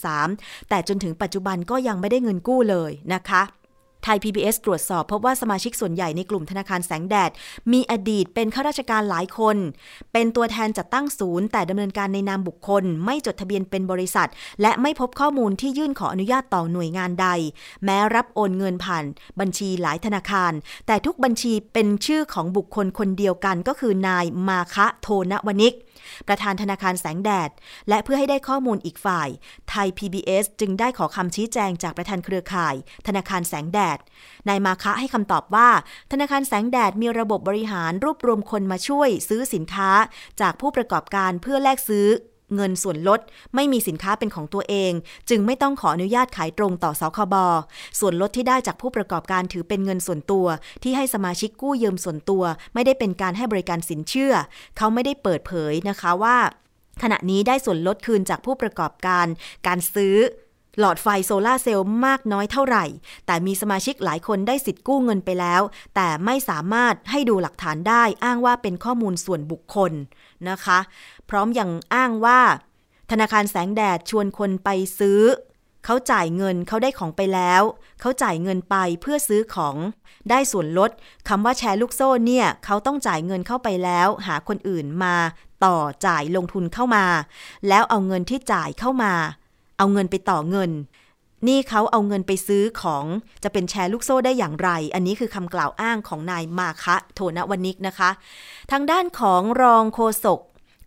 [0.06, 3.42] 2563 แต่จนถึงปัจจุบันก็ยังไม่ได้เงินกู้เลยนะคะ
[4.04, 7.30] ไทย PBS ตรวจสอบพบว่าสมาชิกส่วนใหญ่ในกลุ่มธนาคารแสงแดด
[7.72, 9.56] มีอดีตเป็นข้าราชการหลายคน
[10.12, 14.28] เป็นตัวแทนจัดตั้งศูนย์ แต่ดำเนินการในนามบุคคล ไม่จดทะเบียนเป็นบริษัท
[14.62, 17.28] และไม่พบข้อมูลที่ยื่นขออนุญาตต่อหน่วยงานใด
[17.84, 19.04] แม้รับโอนเงินผ่าน
[19.40, 20.52] บัญชีหลายธนาคาร
[20.86, 25.74] แต่ทุกบัญชีเป็นชื่อของบุคคลคนเดียวกันก็คือนายมาคะโทนวนิก
[26.28, 27.50] ประธานธนาคารแสงแดด
[27.88, 29.28] และเพื่อให้ได้ข้อมูลอีกฝ่าย
[29.70, 32.74] ไทย PBS จึงได้ขอคำชี้แจงจากประธานเครือข่าย
[33.06, 33.98] ธนาคารแสงแดด
[34.48, 35.68] นายมาคะให้คำตอบว่า
[36.12, 39.90] ธนาคารแสงแดดมีระบบบริหารรวบรวมคนมาช่วยซื้อสินค้า
[40.40, 42.08] จากผู้ประกอบการเพื่อแลกซื้อ
[42.54, 43.20] เงินส่วนลด
[43.54, 44.92] ไม่มีสินค้าเป็นของตัวเอง
[45.28, 47.34] จึงไม่ต้องขออนุญาตขายตรงต่อสคบ
[48.00, 50.46] ส่วนลดที่ได้จากผู้ประกอบการถือเป็นเงินส่วนตัว
[50.82, 54.34] ที่ให้สมาชิกกู้ยืมส่วนตัว ไม่ได้เป็นการให้บริการสินเชื่อ
[54.76, 56.36] เขาไม่ได้เปิดเผยนะคะว่า
[57.02, 59.26] ขณะนี้ได้ส่วนลดคืนจากผู้ประกอบการ
[59.66, 60.16] การซื้อ
[60.78, 62.84] หลอดไฟโซลาเซลล์มากน้อยเท่าไหร่
[63.26, 65.62] แต่มีสมาชิกหลายคนได้สิทธิ์กู้เงินไปแล้ว
[65.94, 69.92] แต่ไม่สามารถให้ดูหลักฐานได้อ้างว่าเป็นข้อมูลส่วนบุคคล
[70.50, 70.78] นะคะ
[71.30, 72.40] พร้อมอยังอ้างว่า
[73.10, 75.20] ธนาคารแสงแดดชวนคนไปซื้อ
[75.84, 77.62] เขาจ่ายเงินเขาได้ของไปแล้ว
[78.00, 79.76] เขาจ่ายเงินไปเพื่อซื้อของ
[80.30, 80.90] ได้ส่วนลด
[81.28, 85.16] คำว่าแชร์ลูกโซ่เนี่ยเขาต้องจ่ายเงินเข้าไปแล้ว หาคนอื่นมา
[85.64, 85.76] ต่อ
[86.06, 87.04] จ่ายลงทุนเข้ามา
[87.68, 89.12] แล้วเอาเงินที่จ่ายเข้ามา
[89.78, 90.70] เอาเงินไปต่อเงิน
[91.48, 93.04] นี่เขาเอาเงินไปซื้อของ
[93.44, 98.10] จะเป็นแชร์ลูกโซ่ได้อย่างไร อันนี้คือคำกล่าวอ้างของนายมาคะ โทนวนิกนะคะ
[98.70, 100.40] ทางด้านของรองโฆษก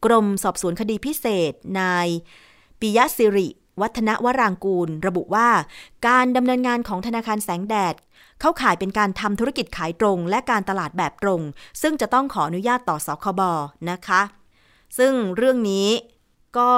[0.06, 2.08] กรมสอบสวนคดีพิเศษ นาย
[2.80, 3.48] ปิยะสิริ
[3.82, 5.50] วัฒนวรางกูล ระบุว่า
[6.08, 7.96] การดำเนินงานของธนาคารแสงแดด
[8.42, 11.42] เข้าข่ายเป็นการทำธุรกิจขายตรง และการตลาดแบบตรง
[11.82, 13.42] ซึ่งจะต้องขออนุญาตต่อสคบ
[13.92, 14.22] นะคะ
[14.98, 15.88] ซึ่งเรื่องนี้
[16.58, 16.72] ก็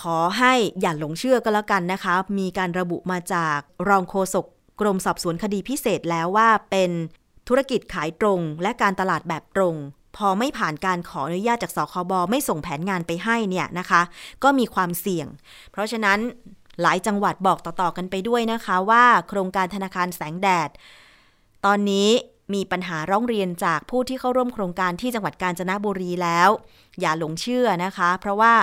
[0.00, 4.46] ขอให้อย่าหลงเชื่อก็แล้วกันนะคะ มีการระบุมาจากรองโฆษก
[4.80, 6.90] กรมสอบสวนคดีพิเศษแล้วว่าเป็น
[7.48, 9.76] ธุรกิจขายตรง และการตลาดแบบตรง
[10.16, 14.02] พอไม่ผ่านการขออนุญาตจากสคบไม่ส่งแผนงานไปให้เนี่ยนะคะ
[14.42, 15.26] ก็มีความเสี่ยง
[15.72, 16.18] เพราะฉะนั้น
[16.82, 20.70] หลายจังหวัดบอกต่อๆกันไปด้วยนะคะว่า โครงการธนาคารแสงแดด
[21.64, 22.08] ตอนนี้
[22.54, 26.48] มีปัญหาร้องเรียนจากผู้ที่เข้าร่วมโครงการที่จังหวัดกาญจนบุรีแล้ว
[27.00, 28.54] อย่าหลงเชื่อนะคะ เพราะว่า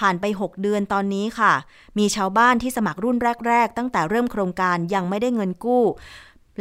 [0.00, 1.52] ผ่านไป 6 เดือนตอนนี้ค่ะ
[1.98, 3.16] มีชาวบ้านที่สมัครรุ่น
[3.48, 5.84] แรก ๆ ตั้งแต่เริ่มโครงการยังไม่ได้เงินกู้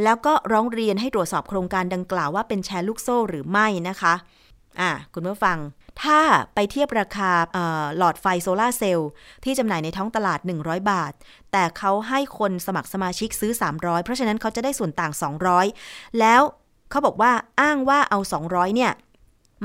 [0.03, 4.13] แล้วก็ร้องเรียนให้ตรวจสอบโครงการดังกล่าวว่าเป็นแชร์ลูกโซ่หรือไม่นะคะ
[4.79, 5.58] อะคุณผู้ฟัง
[6.01, 6.19] ถ้า
[6.55, 7.32] ไปเทียบราคา
[7.97, 9.10] หลอดไฟโซลาร์เซลล์
[9.43, 11.13] ที่จำหน่ายในท้องตลาด 100 บาท
[11.51, 15.13] แต่เขาให้คนสมัครสมาชิกซื้อ 300 เพราะฉะนั้นเขาจะได้ส่วนต่าง
[15.65, 16.41] 200 แล้ว
[16.89, 18.91] เขาบอกว่าอ้างว่าเอา 200 เนี่ย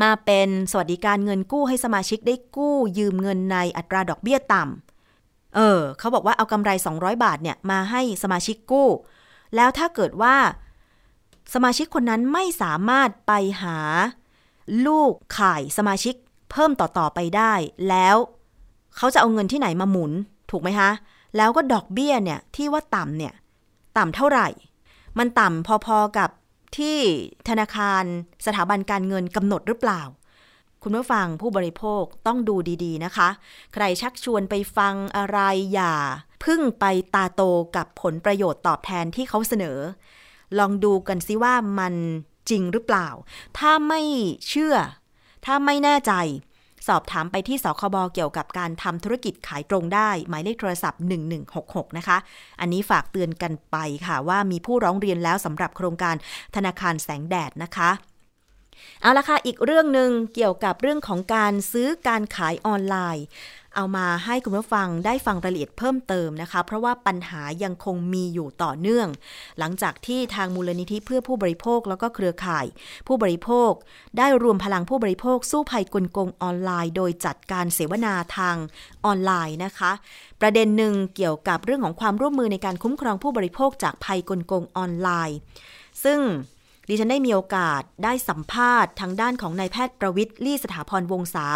[0.02, 8.88] มาเป็นสวัสดิการเงินกู้ให้สมาชิกได้กู้ยืมเงินในอัตราดอกเบี้ยต่ำเออเขาบอกว่าเอากำไร 200 บาทเนี่ยมาให้สมาชิกกู้
[9.56, 10.36] แล้วถ้าเกิดว่า
[11.54, 13.32] สมาชิกคนนั้นไม่สามารถไป
[13.62, 13.78] หา
[14.86, 16.14] ลูกข่ายสมาชิก
[16.50, 17.52] เพิ่มต่อๆไปได้
[17.88, 18.16] แล้ว
[18.96, 20.12] เขาจะเอาเงินที่ไหนมาหมุน
[20.50, 20.90] ถูกไหมคะ
[21.36, 23.32] แล้วก็ดอกเบี้ยเนี่ยที่ว่าต่ำเนี่ย
[23.98, 24.48] ต่ำเท่าไหร่
[25.18, 26.30] มันต่ำพอๆกับ
[26.78, 26.98] ที่
[27.48, 28.04] ธนาคาร
[28.46, 30.02] สถาบันการเงินกำหนดหรือเปล่า
[30.82, 33.28] คุณผู้ฟังผู้บริโภคต้องดูดีๆนะคะ
[33.74, 35.38] ใครชักชวนไปฟังอะไร
[35.74, 35.94] อย่า
[36.44, 36.84] พึ่งไป
[37.14, 37.42] ตาโต
[37.76, 39.78] กับผลประโยชน์ตอบแทนที่เขาเสนอ
[40.58, 41.94] ลองดูกันซิว่ามัน
[42.50, 43.08] จริงหรือเปล่า
[43.58, 44.00] ถ้าไม่
[44.48, 44.76] เชื่อ
[45.44, 46.12] ถ้าไม่แน่ใจ
[46.88, 51.00] สอบถามไปที่สคบเกี่ยวกับการทำธุรกิจขายตรงได้ หมายเลขโทรศัพท์
[51.48, 52.16] 1166 นะคะ
[52.60, 56.14] อันนี้ฝากเตือนกันไปค่ะว่ามีผู้ร้องเรียนแล้วสำหรับโครงการ
[56.56, 57.90] ธนาคารแสงแดดนะคะ
[59.00, 63.24] เอาละค่ะ อีกเรื่องหนึ่งเกี่ยวกับเรื่องของการซื้อการขายออนไลน์
[63.76, 69.08] เอามาให้คุณผู้ฟังได้ฟังรายละเอียดเพิ่มเติมนะคะ เพราะว่าปัญหายังคงมีอยู่ต่อเนื่อง
[69.58, 72.66] หลังจากที่ทางมูลนิธิเพื่อผู้บริโภคแล้วก็เครือข่าย
[73.06, 73.72] ผู้บริโภค
[74.18, 78.56] ได้รวมพลังผู้บริโภค สู้ภัยกลโกงออนไลน์ โดยจัดการเสวนาทาง
[79.04, 79.92] ออนไลน์นะคะ
[80.40, 85.38] ประเด็นหนึ่งเกี่ยวกับเรื่องของความร่วมมือในการคุ้มครองผู้บริโภคจากภัยกลโกงออนไลน์
[86.04, 86.20] ซึ่ง
[86.88, 91.46] ดิฉันได้มีโอกาสได้สัมภาษณ์ทางด้านของนายแพทย์ประวิทย์ลี่สถาพรวงศา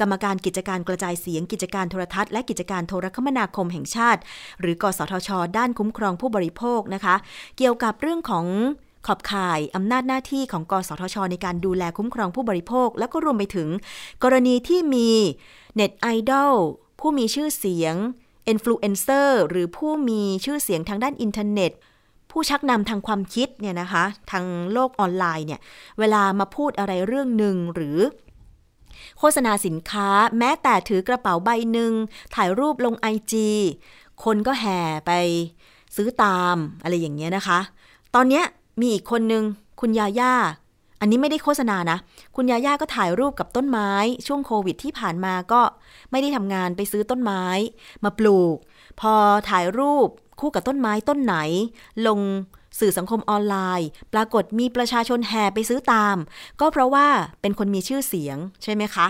[0.00, 4.20] กรรมการกิจการกระจายเสียง กิจการโทรทัศน์และกิจการโทรคมนาคมแห่งชาติ
[4.60, 7.14] หรือกสทช ด้านคุ้มครองผู้บริโภคนะคะ
[7.58, 8.46] เกี่ยวกับเรื่องของ
[9.06, 13.68] ขอบข่ายอำนาจหน้าที่ของกสทช ในการดูแลคุ้มครองผู้บริโภค แล้วก็รวมไปถึง
[14.22, 15.10] กรณีที่มี
[15.74, 16.54] เน็ตไอดอล
[17.00, 17.94] ผู้มีชื่อเสียง
[18.48, 21.72] อินฟลูเอนเซอร์หรือผู้มีชื่อเสียงทางด้านอินเทอร์เน็ต
[22.30, 25.60] ผู้ชักนำทางความคิดเนี่ยนะคะทางโลกออนไลน์เนี่ย
[25.98, 27.98] เวลามาพูดอะไรเรื่องหนึ่งหรือ
[29.18, 31.92] โฆษณาสินค้าแม้แต่ถือกระเป๋าใบหนึ่ง
[32.34, 33.48] ถ่ายรูปลงไอจี
[34.24, 35.12] คนก็แห่ไป
[35.96, 37.60] ซื้อตามอะไรอย่างเงี้ยนะคะ
[38.14, 38.44] ตอนเนี้ย
[38.80, 39.44] มีอีกคนนึง
[39.80, 40.34] คุณยาย่า
[41.00, 41.98] อันนี้ไม่ได้โฆษณานะ
[42.36, 43.90] คุณยาย่าก็ถ่ายรูปกับต้นไม้
[44.26, 45.62] ช่วงโควิดที่ผ่านมาก็
[46.10, 47.44] ไม่ได้ทำงานไปซื้อต้นไม้
[48.04, 48.56] มาปลูก
[49.00, 49.14] พอ
[49.50, 50.08] ถ่ายรูป
[50.40, 51.36] คู่กับต้นไม้ต้นไหน
[52.06, 52.20] ลง
[52.80, 56.16] สื่อสังคมออนไลน์ ปรากฏมีประชาชนแห่ไปซื้อตาม
[56.60, 57.06] ก็เพราะว่า
[57.40, 59.06] เป็นคนมีชื่อเสียงใช่ไหมคะ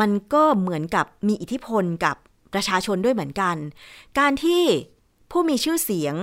[0.00, 2.16] มันก็เหมือนกับมีอิทธิพลกับ
[2.54, 3.56] ประชาชนด้วยเหมือนกัน
[4.18, 4.62] การที่
[5.30, 6.14] ผู้มีชื่อเสียง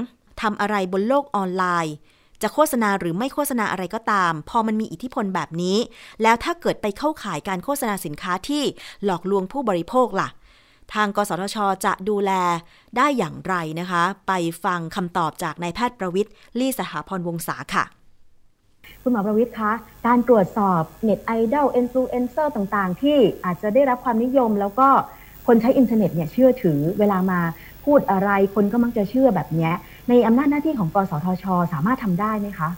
[0.41, 1.95] ทำอะไรบนโลกออนไลน์
[2.41, 5.77] จะโฆษณาหรือไม่โฆษณาอะไรก็ตาม พอมันมีอิทธิพลแบบนี้
[6.21, 8.63] แล้วถ้าเกิดไปเข้าข่ายการโฆษณาสินค้าที่
[9.05, 10.29] หลอกลวงผู้บริโภคล่ะ
[10.93, 12.31] ทางกสทช จะดูแล
[12.97, 14.33] ได้อย่างไรนะคะ ไป
[14.65, 17.85] ฟังคำตอบจากนายแพทย์ประวิทย์ลี่สถาพรวงศาค่ะ
[19.01, 19.71] คุณหมอประวิทย์คะ
[20.07, 24.87] การตรวจสอบเน็ตไอดอลอินฟลูเอนเซอร์ต่างๆ ที่อาจจะได้รับความนิยมแล้วก็
[25.47, 27.39] คนใช้อินเทอร์เน็ตเนี่ยเชื่อถือเวลามา
[27.85, 29.73] พูดอะไรคนก็มักจะเชื่อแบบเนี้ย
[30.09, 32.69] ในอำนาจหน้าที่ของกสทช สามารถทำได้ไหมคะ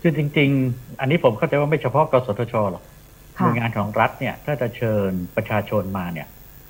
[0.00, 2.84] คือจริง ๆ อันนี้ผมเข้าใจว่าไม่เฉพาะกสทชหรอก
[3.36, 6.26] หค่ะน่วยงานของรัฐเนี่ยถ้าจะเชิญประชาชนมาเนี่ย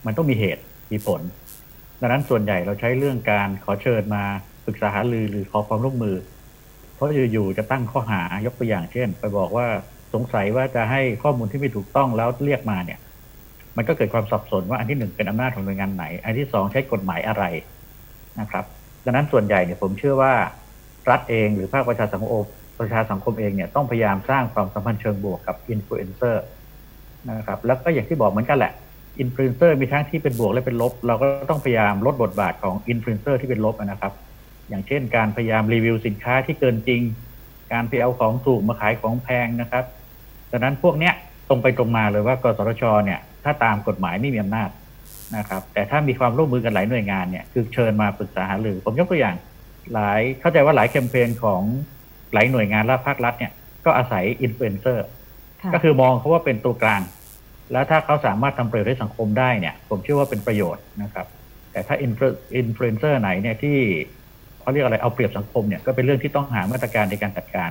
[0.06, 1.20] มันต้องมีเหตุ มีผล
[2.00, 4.24] ดังนั้นส่วนใหญ่เราใช้เรื่องการขอเชิญมา
[4.64, 6.16] ปรึกษาหารือหรือขอความร่วมมือ
[6.94, 9.66] เพราะอยู่ๆจะตั้งข้อหายกตัวอย่างเช่น ไปบอกว่า
[10.14, 12.98] สงสัยว่าจะให้ข้อมูลที่ไม่ถูกต้องแล้วเรียกมาเนี่ย
[13.76, 17.44] มันก็เกิดความสับสนว่าอันที่หนึ่งเป็นอำนาจของหน่วยงานไหน อันที่สองใช้กฎหมายอะไร
[18.40, 18.64] นะครับ
[19.04, 20.32] ดังนั้นส่วนใหญ่เนี่ยผมเชื่อว่า
[21.10, 22.44] รัฐเองหรือภาคประชาสังคม
[22.78, 26.44] ประชาสังคมเองเนี่ยต้องพยายามสร้างความสัมพันธ์เชิงบวกกับอินฟลูเอนเซอร์
[27.28, 28.72] นะครับ แล้วก็อย่างที่บอกเหมือนกันแหละ
[29.20, 34.12] อินฟลูเอนเซอร์มีทั้งที่เป็นบวกและเป็นลบ เราก็ต้องพยายามลดบทบาทของอินฟลูเอนเซอร์ที่เป็นลบนะครับ
[34.68, 37.02] อย่างเช่น การพยายามรีวิวสินค้าที่เกินจริง
[37.72, 39.84] การไปเอาของถูกมาขายของแพงนะครับ
[40.50, 41.14] ดังนั้นพวกเนี้ย
[41.48, 44.70] ตรงไปตรงมาเลยว่ากสทชเนี่ยถ้าตามกฎหมายไม่มีอำนาจ
[45.36, 49.36] นะครับ แต่ถ้ามีความร่วมมือกันหลายหน่วยงานเนี่ยคือเชิญมาปรึกษาหารือ ผมยกตัวอย่าง
[49.92, 51.62] หลายเข้าใจว่าหลายแคมเปญของ
[52.32, 53.52] หลายหน่วยงานและภาครัฐเนี่ย
[53.84, 55.06] ก็อาศัยอินฟลูเอนเซอร์
[55.62, 57.00] ค่ะก็คือมองเขาว่าเป็นตัวกลาง
[57.72, 61.26] แล้วถ้าเขาสามารถทำประโยชน์ให้สังคมได้เนี่ย ผมเชื่อว่าเป็นประโยชน์นะครับ
[61.72, 63.78] แต่ถ้าอินฟลูเอนเซอร์ไหนเนี่ยที่
[64.60, 67.70] เขาเรียกอะไรเอาเปรียบสังคมเนี่ยก็เป็นเรื่องที่ต้องหามาตรการในการจัดการ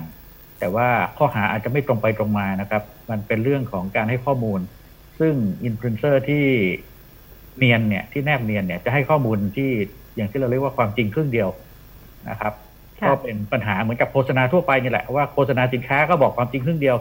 [0.60, 4.60] แต่ว่าข้อหาอาจจะไม่ตรงไปตรงมานะครับ มันเป็นเรื่องของการให้ข้อมูล
[5.20, 5.34] ซึ่ง
[5.64, 6.46] อินฟลูเอนเซอร์ที่
[7.58, 9.70] เนียนเนี่ยที่แนบเนียนเนี่ยจะให้ข้อมูลที่
[10.16, 11.50] อย่างที่เราเรียกว่าความจริงครึ่งเดียว
[12.30, 12.54] นะครับ
[13.00, 16.98] ค่ะก็เป็นปัญหาเหมือนกับโฆษณาทั่วไปนี่แหละว่าโฆษณาสินค้าก็บอกความจริงครึ่งเดียว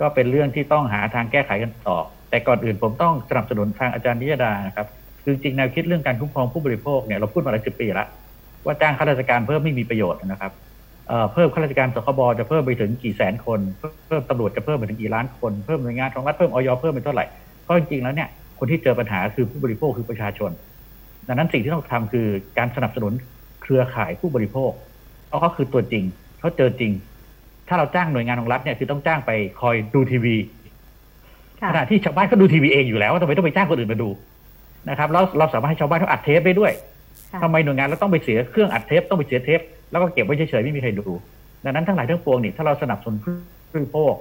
[0.00, 1.98] ก็เป็นเรื่องที่ต้องหาทางแก้ไขกันต่อ
[2.30, 4.86] แต่ก่อนอื่นผมต้องสนับสนุนทางอาจารย์นิยดานะครับ
[5.22, 8.08] คือจริงแนวคิดเรื่องการคุ้มครองผู้บริโภคเนี่ยเราพูดมาหลายสิบปีแล้ว
[8.66, 10.52] ว่าจ้างข้าราชการเพิ่มไม่มีประโยชน์นะครับ
[11.32, 13.60] เพิ่มข้าราชการสคบจะเพิ่มไปถึงกี่แสนคน
[14.06, 17.24] เพิ่มตำรวจจะเพิ่มไปถึงกี่ล้านคน เพิ่มหน่วยงานของรัฐเพิ่มออยเพิ่มไปเท่าไหร่
[17.66, 20.50] ก็จริงๆแล้วเนี่ยคนที่เจอปัญหาคือผู้บริโภคคือประชาชน
[21.28, 22.26] ดังนั้นสิ่งที่ต้องทำคือ
[22.58, 23.12] การสนับสนุน
[23.62, 24.70] เครือข่ายผู้บริโภค
[25.28, 26.04] เพราะเขาคือตัวจริง
[26.40, 26.92] เขาเจอจริง
[27.68, 30.36] ถ้าเราจ้างหน่วยงานของรัฐเนี่ยคือต้องจ้างไปคอยดูทีวี
[31.70, 34.08] ขณะที่ชาวบ้านก็ดูทีวีเองอยู่แล้วทำไมต้องไปจ้างคนอื่นมาดู
[34.90, 36.72] นะครับแล้วเราสามารถให้ชาวบ้านเขาอัดเทปได้ด้วย
[37.32, 41.06] ค่ะทำไมหน่วยงานเราต้องไปเสียเครื่องอัดเทปต้องไปเสียเทปแล้วก็เก็บไว้เฉยๆไม่มีใครดู
[41.64, 43.34] ดังนั้นทั้งหลายทั้งปวงนี่ถ้าเราสนับสนุนผู้
[43.72, 44.14] บริโภค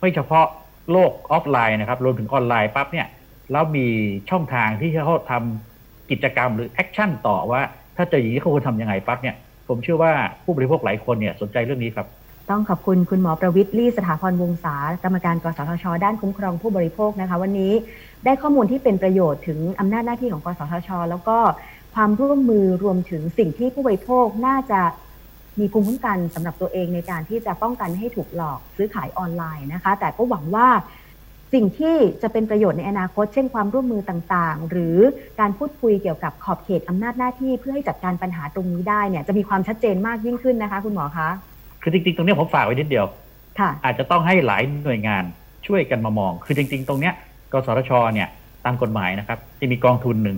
[0.00, 0.46] ไม่เฉพาะ
[0.92, 3.06] โลกออฟไลน์นะครับรวมถึงออนไลน์ปั๊บเนี่ย
[3.52, 3.86] แล้วมี
[4.30, 7.60] ช่องทางที่เขาทำกิจกรรมหรือ action ต่อว่า
[7.96, 9.36] ถ้าเจออย่างนี้เขาควรทำยังไงปั๊บเนี่ย
[9.68, 10.12] ผมเชื่อว่า
[10.44, 12.06] ผู้บริโภคหลายคนเนี่ยสนใจเรื่องนี้ครับ
[12.50, 17.72] ต้องขอบคุณคุณหมอประวิทย์ลี่สถาพรวงศากรรมการกสทช ด้านคุ้มครองผู้บริโภคนะคะ วันนี้
[18.24, 21.38] ได้ข้อมูลที่เป็นประโยชน์ถึงอำนาจหน้าที่ของกสทช แล้วก็
[21.94, 24.80] ความร่วมมือรวมถึงสิ่งที่ผู้บริโภคน่าจะ
[25.60, 30.68] มีภูมิคุ้มกันสำหรับตัวเองในการที่จะป้องกันไม่ให้ถูกหลอกซื้อขายออนไลน์นะคะ แต่ก็หวังว่า
[31.54, 34.98] สิ่งที่จะเป็นประโยชน์ในอนาคต เช่นความร่วมมือต่างๆ หรือ
[35.40, 41.28] การพูดคุยเกี่ยวกับขอบเขตอำนาจหน้าที่เพื่อให้จัดการปัญหาตรงนี้ได้เนี่ยจะมีความชัดเจนมากยิ่งขึ้นนะคะ คุณหมอคะ
[41.86, 43.06] คือจริงๆ ตรงเนี้ยผมฝากไว้นิดเดียว
[43.58, 45.24] ค่ะอาจจะต้องให้หลายหน่วยงาน
[45.66, 47.14] ช่วยกันมามอง คือจริง ๆ ตรงเนี้ย
[47.52, 48.28] กสทชเนี่ย
[48.64, 50.36] ตามกฎหมายนะครับจะมีกองทุนหนึ่ง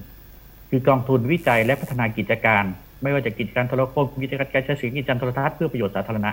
[0.71, 2.65] คือกองทุนวิจัยและพัฒนากิจการ
[3.03, 6.31] ไม่ว่าจะกิจการโทรคมกิจการกระจายเสียงกิจการโทรทัศน์เพื่อประโยชน์สาธารณะ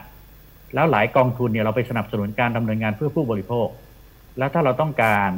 [0.73, 3.67] แล้วหลายกองทุนเนี่ยเราไปสนับสนุนการดำเนินงานเพื่อผู้บริโภค
[4.37, 5.31] แล้วถ้าเราต้องการ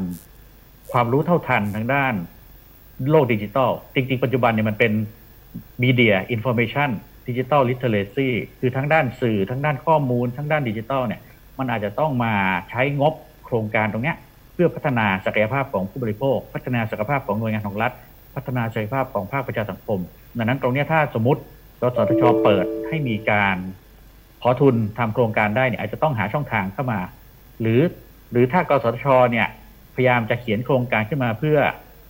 [0.92, 2.14] ความรู้เท่าทันทางด้าน
[3.12, 4.92] โลกดิจิทัลจริง ๆ ปัจจุบันเนี่ยมันเป็น
[5.84, 6.90] media information
[7.28, 11.22] ดิจิทัลลิเทเรซีคือทั้งด้านสื่อทั้งด้านข้อมูลทั้งด้านดิจิทัลเนี่ย
[11.60, 12.34] มันอาจจะต้องมา
[12.70, 13.14] ใช้งบ
[13.46, 14.18] โครงการตรงเนี้ย
[14.54, 17.92] เพื่อพัฒนาศักยภาพของผู้บริโภค พัฒนาศักยภาพของหน่วยงานของรัฐ
[18.36, 20.00] พัฒนาศักยภาพของภาคประชาสังคม
[20.38, 21.42] ดังนั้นตรงเนี้ยถ้าสมมติ
[21.82, 23.58] กสทชเปิดให้มีการ
[24.42, 27.00] ขอทุนทำโครงการได้เนี่ยอาจจะต้องหาช่องทางเข้ามา
[27.62, 27.82] หรือ
[28.32, 29.48] หรือถ้ากสทชเนี่ย
[29.96, 31.58] พยายามจะเขียนโครงการขึ้นมาเพื่อ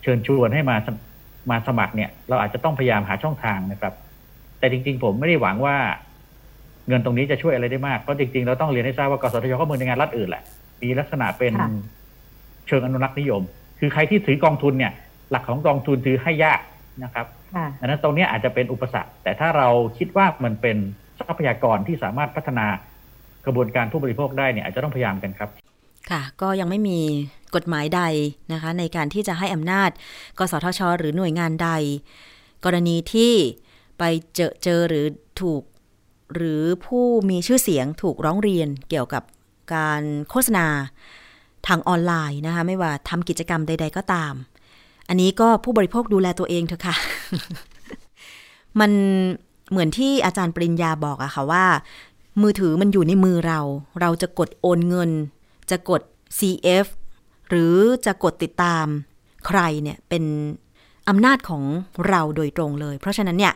[0.03, 0.75] เชิญชวนให้มา
[1.49, 3.93] มาสมัครเนี่ยเราอาจจะต้องพยายามหาช่องทางนะครับ
[4.59, 5.77] แต่จริงๆ ผมไม่ได้หวังว่า
[6.87, 10.43] เงินตรงนี้จะช่วยอะไรได้มากเพราะจริงๆ เราต้องเรียนให้ทราบว่ากสทชก็เหมือนในงานรัฐอื่นแหละ
[10.81, 11.69] มีลักษณะเป็นค่ะ
[12.67, 13.41] เชิงอนุรักษ์นิยม
[13.79, 14.91] คือใครที่ถือกองทุนเนี่ย
[15.31, 16.59] หลักของกองทุนคือให้ยาก
[17.03, 19.67] นะครับค่ะดังนั้นตรงเนี้ยอาจจะเป็นอุปสรรค แต่ถ้าเรา
[19.97, 20.77] คิดว่ามันเป็น
[21.17, 22.65] ทรัพยากรที่สามารถพัฒนา
[23.45, 25.49] กระบวนการผู้บริโภคได้เนี่ยอาจจะต้องพยายามกันครับ
[26.09, 26.99] ค่ะ ก็ยังไม่มี
[27.55, 28.01] กฎหมายใด
[28.53, 29.89] นะคะ ในการที่จะให้อำนาจ
[30.39, 31.69] กสทช หรือหน่วยงานใด
[32.65, 33.33] กรณีที่
[33.97, 34.03] ไป
[34.35, 35.05] เจอเจอหรือ
[35.41, 35.61] ถูก
[36.35, 39.23] หรือผู้มีชื่อเสียงถูกร้องเรียนเกี่ยวกับ
[39.73, 40.67] การโฆษณา
[41.67, 44.33] ทางออนไลน์นะคะ ไม่ว่าทำกิจกรรมใด ๆ ก็ตาม
[45.09, 46.95] อันนี้ก็ผู้บริโภคดูแลตัวเองเถอะค่ะ
[48.79, 48.91] มัน
[49.69, 51.65] เหมือนที่อาจารย์ปริญญาบอกอะค่ะว่า
[52.41, 53.59] มือถือมันอยู่ในมือเรา
[54.01, 55.11] เราจะกดโอนเงิน
[55.71, 56.01] จะกด
[56.39, 56.87] CF
[57.49, 58.85] หรือจะกดติดตาม
[59.47, 60.23] ใครเนี่ยเป็น
[61.09, 61.63] อำนาจของ
[62.09, 63.53] เราโดยตรงเลย เพราะฉะนั้นเนี่ย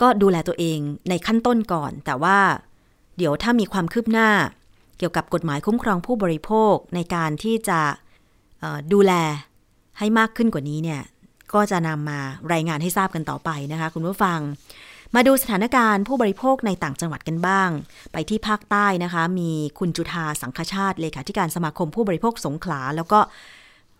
[0.00, 0.78] ก็ดูแลตัวเอง
[1.08, 2.38] ในขั้นต้นก่อน แต่ว่า
[3.18, 4.30] เดี๋ยวถ้ามีความคืบหน้า
[4.98, 7.80] เกี่ยวกับกฎหมายคุ้มครองผู้บริโภคในการที่จะ
[8.92, 9.12] ดูแล
[9.98, 11.02] ให้มากขึ้นกว่านี้เนี่ย
[11.54, 12.20] ก็จะนำมา
[12.52, 14.38] รายงานให้ทราบกันต่อไปนะคะ คุณผู้ฟัง
[15.14, 17.70] มาดูสถานการณ์ผู้บริโภคในต่างจังหวัดกันบ้าง
[18.12, 23.20] ไปที่ภาคใต้นะคะ มีคุณจุธาสังคชาติเลขาธิการสมาคมผู้บริโภคสงขลา แล้วก็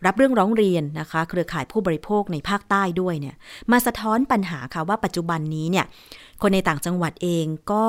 [0.06, 3.34] รับเรื่องร้องเรียนนะคะ เครือข่ายผู้บริโภคในภาคใต้ด้วยเนี่ย
[3.72, 5.86] มาสะท้อนปัญหาค่ะว่าปัจจุบันนี้เนี่ย
[6.42, 7.86] คนในต่างจังหวัดเองก็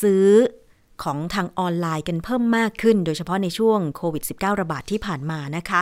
[0.00, 0.26] ซื้อ
[1.02, 5.80] ของทางออนไลน์กันเพิ่มมากขึ้น โดยเฉพาะในช่วงโควิด -19 ระบาดที่ผ่านมานะคะ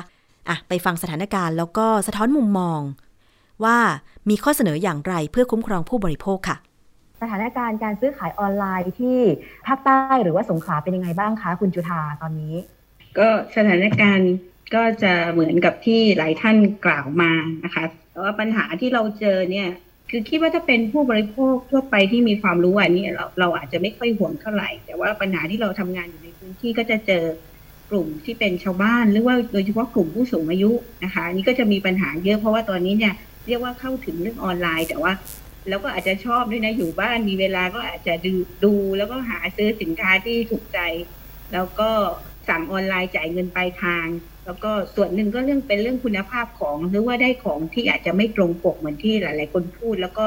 [0.49, 2.81] อะไปฟังสถานการณ์แล้วก็สะท้อนมุมมอง
[3.65, 3.79] ว่า
[4.31, 6.57] มีข้อเสนออย่างไรเพื่อคุ้มครองผู้บริโภคค่ะ
[7.23, 9.19] สถานการณ์การซื้อขายออนไลน์ที่
[9.67, 12.55] ภาคใต้หรือว่าสงขลาเป็นยังไงบ้างคะคุณจุธาตอนนี้
[13.19, 14.33] ก็สถานการณ์
[14.75, 17.33] ก็จะเหมือนกับที่หลายท่านกล่าวมา
[17.65, 19.69] นะคะ แต่ว่าปัญหาที่เราเจอเนี่ย
[20.11, 27.25] คือคิดว่าถ้าเป็นผู้บริโภคทั่วไปที่มีความรู้อันนี้เราเราอาจจะไม่ค่อยห่วงเท่าไหร่ แต่ว่าปัญหาที่เราทำงานอยู่ในพื้นที่ก็จะเจอ
[27.91, 30.71] กลุ่มที่เป็นชาวบ้าน หรือว่าโดยเฉพาะกลุ่มผู้สูงอายุ
[31.05, 33.15] นะคะนนี่ก็จะมีปัญหาเยอะเพราะว่าตอนนี้เนี่ย
[33.47, 35.13] เรียกว่าเข้าถึงเรื่องออนไลน์ แต่ว่า
[35.69, 40.79] เราก็อาจจะชอบด้วยนะอยู่บ้านมีเวลาก็อาจจะดูดู แล้วก็หาซื้อสินค้าที่ถูกใจ
[41.53, 41.91] แล้วก็
[42.49, 44.07] สั่งออนไลน์จ่ายเงินปลายทาง
[44.47, 50.25] แล้วก็ส่วนหนึ่งก็เรื่องเป็นเรื่องคุณภาพของ หรือว่าได้ของที่อาจจะไม่ตรงปกเหมือนที่หลาย ๆ คนพูด แล้วก็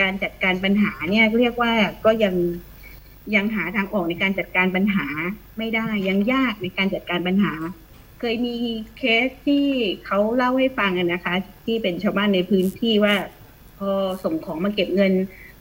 [0.00, 1.72] การจัดการปัญหาเนี่ยเรียกว่า
[2.04, 2.34] ก็ยัง
[3.34, 5.06] ยังหาทางออกในการจัดการปัญหา
[5.58, 7.54] ไม่ได้ยังยากในการจัดการปัญหา
[8.20, 8.56] เคยมี
[8.98, 9.66] เคสที่
[10.06, 11.34] เขาเล่าให้ฟังนะคะ
[11.64, 13.14] ที่เป็นชาวบ้านในพื้นที่ว่า
[13.78, 13.90] พอ
[14.24, 15.12] ส่งของมาเก็บเงิน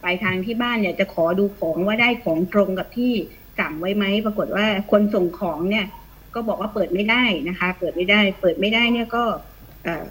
[0.03, 3.11] ปลายทางที่บ้านเนี่ยจะขอดูของว่าได้ของตรงกับที่
[3.59, 5.85] สั่งไว้ไหมปรากฏว่าคนส่งของเนี่ย
[6.35, 9.23] ก็บอกว่าเปิดไม่ได้นะคะ เปิดไม่ได้ เปิดไม่ได้เนี่ยก็
[9.83, 10.05] เอ่อ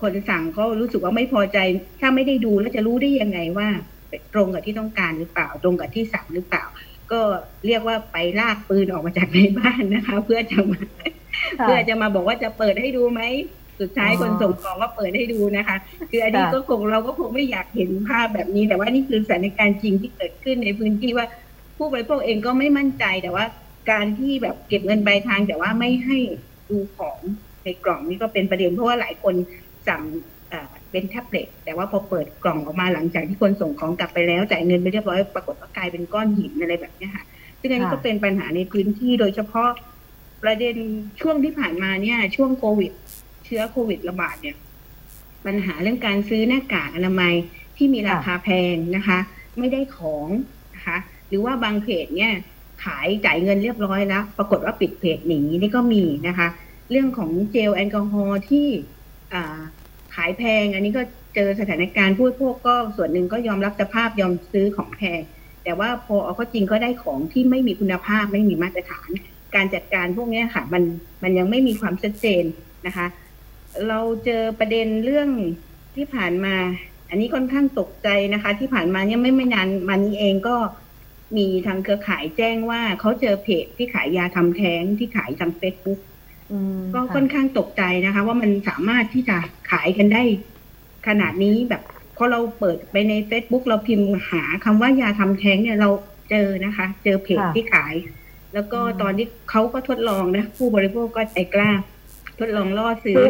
[0.00, 1.58] คนสั่งก็รู้สึกว่าไม่พอใจ
[2.00, 3.68] ถ้าไม่ได้ดูแล้วจะรู้ได้ยังไงว่า
[4.34, 6.64] ตรงกับที่ต้องการหรือเปล่า ตรงกับที่สั่งหรือเปล่า
[7.12, 7.20] ก็
[7.66, 10.80] เรียกว่าไปลากปืนออกมาจากในบ้านนะคะ เพื่อจะมา
[11.60, 13.20] ค่ะเพื่อจะมาบอกว่าจะเปิดให้ดูไหม
[13.80, 15.76] สุดท้ายอ๋อคนส่งของก็เปิดให้ดูนะคะ
[16.10, 21.26] คืออันนี้ค่ะก็คงเราก็คงไม่อยากเห็นภาพแบบนี้ แต่ว่านี่คือสถานการณ์จริงที่เกิดขึ้นในพื้นที่ว่า
[21.76, 23.44] ผู้บริโภคเองก็ไม่มั่นใจแต่ว่า
[23.90, 26.18] การที่แบบเก็บเงินปลายทาง แต่ว่าไม่ให้
[26.70, 27.18] ดูของ
[27.64, 29.34] ในกล่องนี่ก็เป็นประเด็นเพราะว่าหลายคน
[29.88, 30.02] สั่ง
[30.90, 37.24] เป็นแท็บเล็ตแต่ว่าพอเปิดกล่องออกมาหลังจากที่คนส่งของกลับไปแล้วจ่ายเงินไปเรียบร้อยปรากฏว่ากลายเป็นก้อนหินอะไรแบบนี้ค่ะ
[37.60, 39.70] ซึ่งอันนี้ก็เป็นปัญหาในพื้นที่โดยเฉพาะ
[40.42, 40.76] ประเด็น
[41.20, 42.92] ช่วงที่ผ่านมาเนี่ย ช่วงโควิด
[43.44, 44.56] เชื้อโควิดระบาดเนี่ย
[45.46, 47.34] ปัญหาเรื่องการซื้อหน้ากากอนามัย
[47.76, 49.18] ที่มีราคาแพงนะคะ
[49.58, 50.28] ไม่ได้ของ
[50.74, 50.96] นะคะ
[51.28, 52.32] หรือว่าบางเพจเนี่ย
[52.84, 56.48] ขายจ่ายเงินเรียบร้อยแล้ว ปรากฏว่าปิดเพจหนีนี่ก็มีนะคะ
[56.90, 58.66] เรื่องของเจลแอลกอฮอล์ที่
[60.14, 61.02] ขายแพง อันนี้ก็
[61.34, 65.20] เจอสถานการณ์ผู้บริโภคก็ส่วนหนึ่งก็ยอมรับสภาพยอมซื้อของแพง
[65.64, 69.08] แต่ว่าพอเอาเข้าจริงก็ได้ของที่ไม่มีคุณภาพไม่มีมาตรฐาน
[69.54, 70.82] การจัดการพวกนี้ค่ะ มัน
[71.22, 72.44] มันยังไม่มีความชัดเจน
[72.86, 73.06] นะคะ
[73.88, 75.28] เราเจอประเด็นเรื่อง
[75.96, 76.54] ที่ผ่านมา
[77.10, 80.56] อันนี้ค่อนข้างตกใจนะคะ ที่ผ่านมาเนี่ยไม่ไม่นานมานี้เองก็
[81.36, 86.00] มีทางเครือข่ายแจ้งว่าเขาเจอเพจที่ขายยาทำแท้งที่ขายทางเฟซบุ๊ก
[86.52, 89.36] อืมก็ค่ะค่อนข้างตกใจนะคะ ว่ามันสามารถที่จะ
[89.70, 90.22] ขายกันได้
[91.06, 91.82] ขนาดนี้แบบ
[92.16, 95.90] พอเราเปิดไปใน Facebook เราพิมพ์หาคำว่ายาทำแท้งเนี่ยเรา
[96.30, 97.94] เจอนะคะ เจอเพจค่ะที่ขาย
[98.54, 101.70] แล้วก็อืมตอนที่เขาก็ทดลองนะ ผู้บริโภคก็ใจกล้า
[102.38, 103.20] ทดลองล่อซื้อ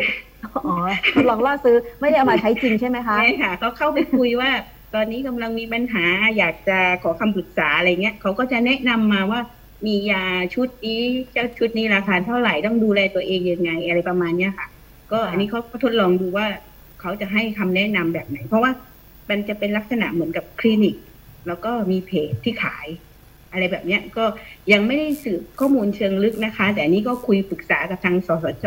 [0.57, 0.77] อ๋อ
[1.15, 4.51] ทดลองล่อซื้อไม่ได้เอามาใช้จริงใช่ไหมคะใช่ค่ะเขาเข้าไปคุยว่า
[4.95, 6.05] ตอนนี้กำลังมีปัญหา
[6.39, 9.41] อยากจะขอคำปรึกษาอะไรเงี้ยเขาก็จะแนะนำมาว่า
[9.87, 10.25] มียา
[10.55, 11.01] ชุดนี้
[11.33, 14.69] เจ้าชุดนี้ราคาเท่าไหร่ต้องดูแลตัวเองยังไงอะไรประมาณเนี้ยค่ะ
[15.13, 16.47] ก็อันนี้เขาทดลองดูว่า
[17.01, 18.73] เขาจะให้คำแนะนำแบบไหน เพราะว่า
[19.31, 20.97] มันจะเป็นลักษณะเหมือนกับคลินิก
[21.47, 22.87] แล้วก็มีเพจที่ขาย
[23.53, 24.25] อะไรแบบเนี้ยก็
[24.73, 28.67] ยังไม่ได้สืบข้อมูลเชิงลึกนะคะ แต่อันนี้ก็คุยปรึกษากับทางสสจ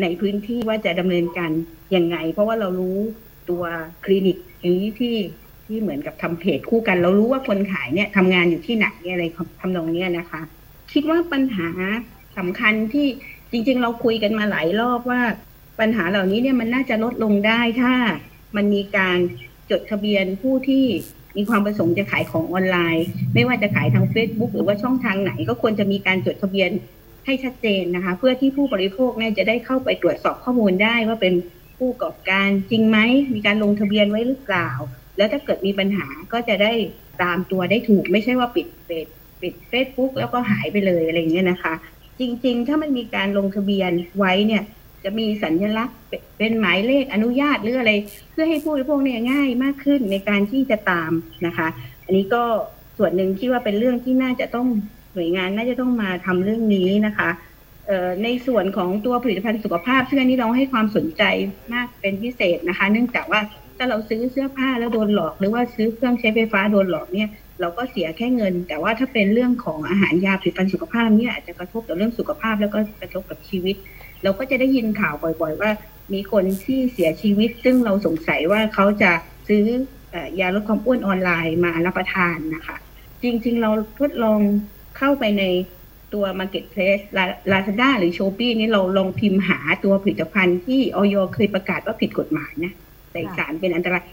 [0.00, 1.50] ในพื้นที่ว่าจะดำเนินการ
[1.96, 2.98] ยังไง เพราะว่าเรารู้
[3.50, 3.64] ตัว
[4.04, 5.16] คลินิกอย่างนี้ที่
[5.66, 9.24] ที่เหมือนกับทำเพจคู่กัน เรารู้ว่าคนขายเนี่ยทำงานอยู่ที่ไหนอะไร
[9.60, 10.40] ทำนองเนี้ยนะคะ
[10.92, 11.68] คิดว่าปัญหา
[12.38, 13.06] สำคัญที่
[13.50, 15.22] จริง ๆ เราคุยกันมาหลายรอบว่า
[15.80, 17.94] ปัญหาเหล่านี้เนี่ยมันน่าจะลดลงได้ถ้า
[18.56, 19.18] มันมีการ
[19.70, 20.84] จดทะเบียนผู้ที่
[21.36, 26.70] มีความประสงค์จะขายของออนไลน์ ไม่ว่าจะขายทาง Facebook หรือว่าช่องทางไหน ก็ควรจะมีการจดทะเบียน
[27.26, 31.34] ให้ชัดเจนนะคะ เพื่อที่ผู้บริโภคเนี่ยจะได้เข้าไปตรวจสอบข้อมูลได้ว่าเป็น
[31.80, 32.98] ผู้ประกอบการจริงไหม
[33.34, 34.68] มีการลงทะเบียนไว้หรือเปล่า
[35.16, 36.72] แล้วถ้าเกิดมีปัญหาก็จะได้
[37.22, 39.06] ตามตัวได้ถูกไม่ใช่ว่าปิดเฟซ
[39.42, 41.74] ปิดเฟซบุ๊กแล้วก็หายไปเลยอะไรเงี้ยนะคะ
[42.20, 44.62] จริง ๆ ถ้ามันมีการลงทะเบียนไว้เนี่ย
[45.04, 45.96] จะมีสัญลักษณ์
[46.38, 47.92] เป็นหมายเลขอนุญาตหรืออะไร
[48.30, 51.12] เพื่อให้ผู้บริโภคเนี่ยง่ายมากขึ้นในการที่จะตาม
[51.46, 51.68] นะคะ
[52.04, 52.42] อันนี้ก็
[52.98, 54.68] ส่วนหนึ่งที่ว่าเป็นเรื่องที่น่าจะต้อง
[55.14, 57.28] หน่วยงานน่าจะต้องมาทำเรื่องนี้นะคะ
[58.22, 61.22] ในส่วนของตัวผลิตภัณฑ์สุขภาพซึ่งอันนี้เราให้ความสนใจ
[61.72, 63.40] มากเป็นพิเศษนะคะ เนื่องจากว่า
[63.76, 67.28] ถ้าเราซื้อเสื้อผ้าแล้วโดนหลอก หรือว่าซื้อเครื่องใช้ไฟฟ้าโดนหลอกเนี่ย
[67.60, 73.76] เราก็เสียแค่เงิน แต่ว่าถ้าเป็นเรื่องของอาหารยาผลิตภัณฑ์สุขภาพเนี่ยอาจจะกระทบต่อเรื่องสุขภาพแล้วก็กระทบกับชีวิต
[74.22, 75.70] เราก็จะได้ยินข่าวบ่อย ๆ ว่า
[76.12, 79.12] มีคนที่เสียชีวิต ซึ่งเราสงสัยว่าเขาจะ
[79.48, 79.64] ซื้อ
[80.14, 82.76] อยาลดความอ้วนออนไลน์มารับประทานนะคะ
[83.22, 84.40] จริงๆ เราทดลอง
[84.98, 85.44] เข้าไปใน
[86.14, 87.04] ตัว Marketplace
[87.52, 92.72] Lazada หรือ Shopee นี่เราลองพิมพ์หาตัวผลิตภัณฑ์ที่ออยเคยประกาศว่าผิดกฎหมายนะ
[93.12, 94.04] ใส่สารเป็นอันตราย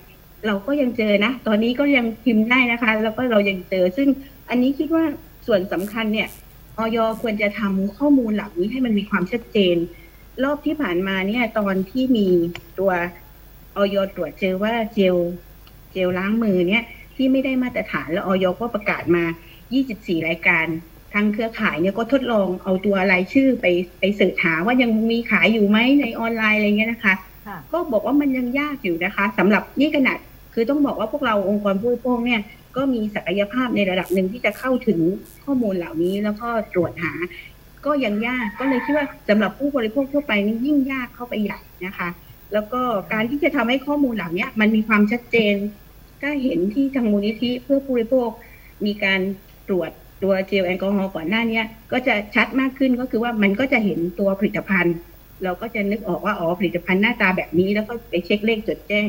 [0.47, 4.07] เราก็ยังเจอนะ ตอนนี้ก็ยังพิมพ์ได้นะคะ แล้วก็เรายังเจอ ซึ่ง
[4.49, 5.03] อันนี้คิดว่า
[5.47, 6.27] ส่วนสำคัญเนี่ย
[6.77, 9.75] ออยควรจะทำข้อมูลเหล่านี้ให้มันมีความชัดเจน
[10.43, 12.27] รอบที่ผ่านมาเนี่ย ตอนที่มี
[12.79, 12.91] ตัว
[13.77, 15.15] ออยตรวจเจอว่าเจล
[15.93, 16.83] เจลล้างมือเนี่ย
[17.15, 19.23] ที่ไม่ได้มาตรฐานแล้วออยก็ประกาศมา
[19.75, 20.67] 24 รายการ
[21.14, 23.66] ทางเครือข่ายเนี่ยก็ทดลองเอาตัวรายชื่อไป
[23.99, 27.14] ไปเสิร์ชหาว่ายังมีขายอยู่ไหมในออนไลน์อะไรเงี้ยนะคะ
[27.47, 30.18] ค่ะก็บอกว่ามันยังยากอยู่นะคะสำหรับนี่ขนาด
[30.53, 32.41] คือต้องบอกว่าพวกเราองค์กรผู้บริโภคเนี่ย
[32.76, 34.99] ก็มีศักยภาพในระดับหนึ่งที่จะเข้าถึง
[35.43, 37.14] ข้อมูลเหล่านี้แล้วก็ตรวจหา
[37.86, 42.10] ก็ยังยากก็เลยคิดว่าสำหรับผู้บริโภคทั่วไปนี่ยิ่งยากเข้าไปใหญ่นะคะ
[42.53, 42.82] แล้วก็
[43.14, 45.55] การที่จะทำให้ข้อมูลเหล่านี้มันมีความชัดเจน
[46.22, 48.30] ถ้าเห็นที่ทางมูลนิธิเพื่อผู้บริโภค
[48.86, 49.20] มีการ
[49.68, 49.91] ตรวจ
[50.24, 54.95] ตัวเจลแอลกอฮอล์ก่อนหน้าเนี้ยก็จะชัดมากขึ้นก็คือว่ามันก็จะเห็นตัวผลิตภัณฑ์
[55.43, 59.07] เราก็จะนึกออกว่าอ๋อผลิตภัณฑ์หน้าตาแบบนี้แล้วก็ไปเช็คเลขจดแจ้ง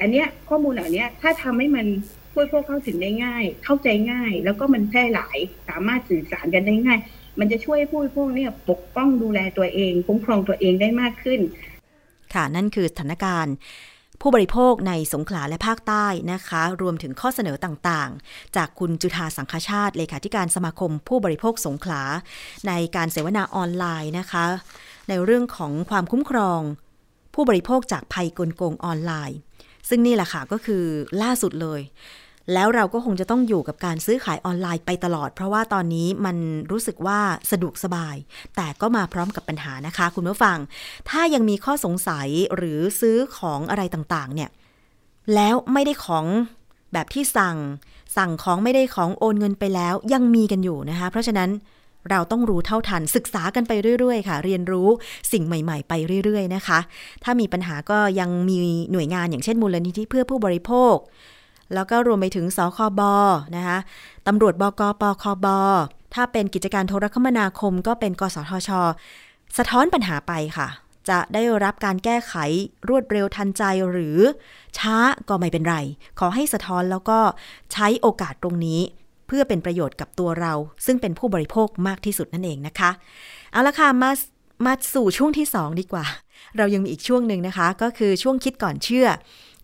[0.00, 1.86] อันเนี้ยข้อมูลเหล่านี้ถ้าทำให้มัน
[2.32, 5.36] ผู้บริโภคเข้าถึงได้ง่าย เข้าใจง่าย แล้วก็มันแพร่หลาย
[5.68, 6.98] สามารถสื่อสารกันได้ง่าย
[7.38, 11.40] มันจะช่วยผู้บริโภคเนี่ยปกป้องดูแลตัวเองคุ้มครองตัวเองได้มากขึ้น
[12.34, 13.54] ค่ะนั่นคือสถานการณ์
[14.20, 22.02] ผู้บริโภคในสงขลาและภาคใต้นะคะ รวมถึงข้อเสนอต่างๆ จากคุณจุธาสังคชาติเลขาธิการสมาคมผู้บริโภคสงขลา
[22.68, 24.44] ในการเสวนาออนไลน์นะคะ
[25.08, 26.60] ในเรื่องของความคุ้มครอง
[27.34, 29.38] ผู้บริโภคจากภัยกลโกงออนไลน์
[29.88, 30.84] ซึ่งนี่แหละค่ะก็คือ
[31.22, 31.80] ล่าสุดเลย
[32.52, 36.36] แล้วเราก็คงจะต้องอยู่กับการซื้อขายออนไลน์ไปตลอด เพราะว่าตอนนี้มัน
[36.70, 37.18] รู้สึกว่า
[37.50, 38.16] สะดวกสบาย
[38.56, 40.58] แต่ก็มาพร้อมกับปัญหานะคะ คุณผู้ฟัง
[41.10, 44.50] ถ้ายังมีข้อสงสัยหรือซื้อของอะไรต่างๆ เนี่ย
[45.34, 46.24] แล้วไม่ได้ของ
[46.92, 47.56] แบบที่สั่ง
[48.16, 51.50] สั่งของไม่ได้ของโอนเงินไปแล้วยังมีกันอยู่นะคะ เพราะฉะนั้น
[52.10, 54.88] เราต้องรู้เท่าทันศึกษากันไปเรื่อยๆ ค่ะ เรียนรู้
[55.32, 55.92] สิ่งใหม่ๆ ไป
[56.24, 56.78] เรื่อย ๆ นะคะ
[57.24, 58.56] ถ้ามีปัญหาก็ยังมี
[58.92, 60.96] หน่วยงานอย่างเช่นมูลนิธิเพื่อผู้บริโภค
[61.74, 63.00] แล้วก็รวมไปถึงสคบ
[63.56, 63.78] นะคะ
[64.26, 65.46] ตำรวจบกปคบ
[66.14, 68.70] ถ้าเป็นกิจการโทรคมนาคมก็เป็น กสทช
[69.58, 70.68] สะท้อนปัญหาไปค่ะ
[71.08, 72.34] จะได้รับการแก้ไข
[72.88, 74.18] รวดเร็วทันใจหรือ
[74.78, 74.96] ช้า
[75.28, 75.76] ก็ไม่เป็นไร
[76.18, 77.18] ขอให้สะท้อนแล้วก็
[77.72, 78.80] ใช้โอกาสตรงนี้
[79.26, 80.52] เพื่อเป็นประโยชน์กับตัวเรา
[80.86, 82.90] ซึ่งเป็นผู้บริโภคมากที่สุดนั่นเองนะคะ
[83.52, 84.10] เอาละค่ะมา
[84.66, 86.06] มาสู่ช่วงที่ 2 ดีกว่า
[86.56, 89.06] เรายังมีอีกช่วงหนึ่งนะคะ ก็คือช่วงคิดก่อนเชื่อ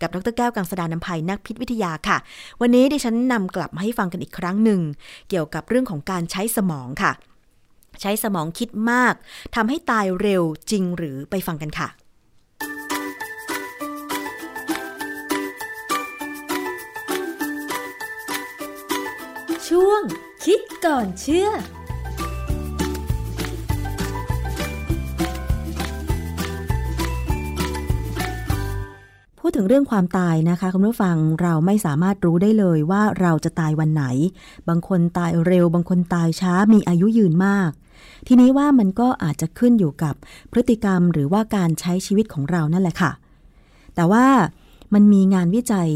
[0.02, 2.16] กับดรแก้วกังสดานนภัยนักพิษวิทยาค่ะ
[2.60, 4.80] วันนี้ดิฉันนำกลับมาให้ฟังกันอีกครั้งหนึ่ง
[5.28, 7.12] เกี่ยวกับเรื่องของการใช้สมองค่ะ
[8.00, 9.14] ใช้สมองคิดมาก
[9.54, 11.88] ทำให้ตายเร็วจริงหรือไปฟังกันค่ะ
[19.68, 20.02] ช่วง
[20.44, 21.48] คิดก่อนเชื่อ
[29.52, 34.04] ดถึงเรื่องความตายนะคะคุณผู้ฟังเราไม่สามารถรู้ได้เลยว่าเราจะตายวันไหน
[34.68, 37.70] บางคนตายเร็ว บางคนตายช้ามีอายุยืนมาก
[38.26, 40.14] ทีนี้ว่ามันก็อาจจะขึ้นอยู่กับ
[40.52, 43.12] พฤติกรรมหรือว่าการใช้ชีวิตของเรานั่นแหละค่ะ
[43.94, 44.26] แต่ว่า
[44.94, 45.90] มันมีงานวิจัย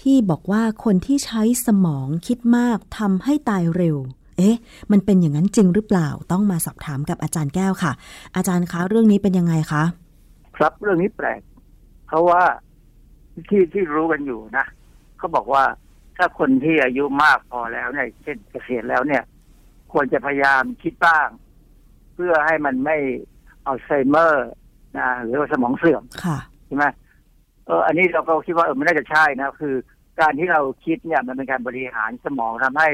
[0.00, 3.96] ที่บอกว่าคนที่ใช้สมองคิดมากทำให้ตายเร็ว
[4.38, 4.56] เอ๊ะ
[4.90, 7.92] มันเป็นอย่างนั้นจริงหรือเปล่าต้องมาสอบถามกับอาจารย์แก้วค่ะ
[8.36, 9.82] อาจารย์คะเรื่องนี้เป็นยังไงคะ
[10.56, 11.40] ครับเรื่องนี้แปลก
[12.10, 12.42] เพราะว่า
[13.48, 14.66] ที่ที่รู้กันอยู่นะ
[15.18, 15.64] เขาบอกว่า
[16.16, 19.22] ถ้าคนที่อายุมากพอแล้วเนี่ยเช่นเกษียณแล้วเนี่ย
[19.92, 21.28] ควรจะพยายามคิดบ้าง
[22.14, 22.96] เพื่อให้มันไม่
[23.66, 24.48] อัลไซเมอร์
[24.98, 26.84] นะหรือว่าสมองเสื่อมค่ะใช่ไหม
[27.66, 29.74] เอออันนี้เราก็คิดว่าเออมันน่าจะใช่นะ คือ
[30.20, 32.88] การที่เราคิดเนี่ยมันเป็นการบริหารสมองทำให้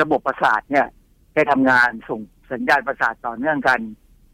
[0.00, 0.86] ระบบประสาทเนี่ย
[1.34, 2.20] ได้ทำงานส่ง
[2.52, 3.80] สัญญาณประสาทต่อเนื่องกัน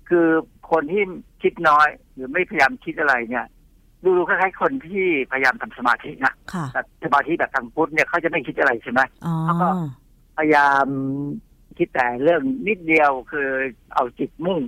[0.09, 0.27] คือ
[0.71, 1.03] คนที่
[1.43, 3.47] คิดน้อย หรือไม่พยายามคิดอะไรเนี่ย
[4.05, 9.69] ดูคล้ายๆคนที่พยายามทำสมาธินะค่ะแต่สมาธิแบบทางพุทธเนี่ยเขาจะไม่คิดอะไรใช่ไหมอ๋อแล้วก็
[10.39, 10.87] พยายาม
[11.79, 13.49] คิดแต่เรื่องนิดเดียวคือ
[13.95, 14.61] เอาจิตมุ่ง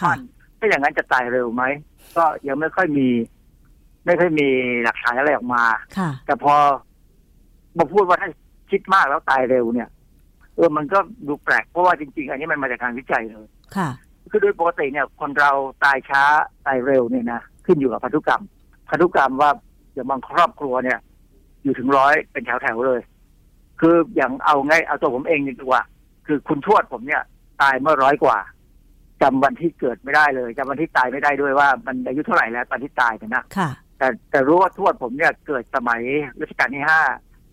[0.00, 0.12] ค่ะ
[0.58, 1.64] ถ้าอย่างนั้นจะตายเร็วไหม
[2.16, 3.08] ก็ยังไม่ค่อยมี
[4.06, 4.48] ไม่ค่อยมี
[4.84, 5.64] หลักฐานอะไรออกมา
[5.98, 6.54] ค่ะแต่พอ
[7.78, 8.28] มาพูดว่าถ้า
[8.70, 9.88] คิดมากแล้วตายเร็วเนี่ย
[10.56, 13.88] เออมันก็ดูแปลกเพราะว่าจริง ๆ อันนี้มันมาจากการวิจัยเลยค่ะ
[14.30, 15.50] คือโดยปกติเนี่ย คนเรา
[15.84, 16.22] ตายช้า
[16.66, 18.42] ตายเร็วเนี่ยนะขึ้นอยู่กับพันธุกรรม
[18.92, 19.50] พันธุกรรมว่า
[19.94, 20.98] อย่างบางครอบครัวเนี่ย
[21.62, 23.00] อยู่ถึงร้อยเป็นแถวๆเลย
[23.80, 25.82] คืออย่างเอาไงเอาตัวผมเองดีกว่า
[26.26, 27.22] คือคุณทวดผมเนี่ย
[27.62, 28.38] ตายเมื่อร้อยกว่า
[29.22, 36.00] จำวันที่เกิดไม่ได้เลยจำวันที่ตายไม่ได้ด้วยว่า มันอายุเท่าไหร่แล้วตอนที่ตายเนี่ยนะค่ะ แต่แต่รู้ว่าทวดผมเนี่ยเกิดสมัย
[36.40, 37.02] รัชกาลที่ห้า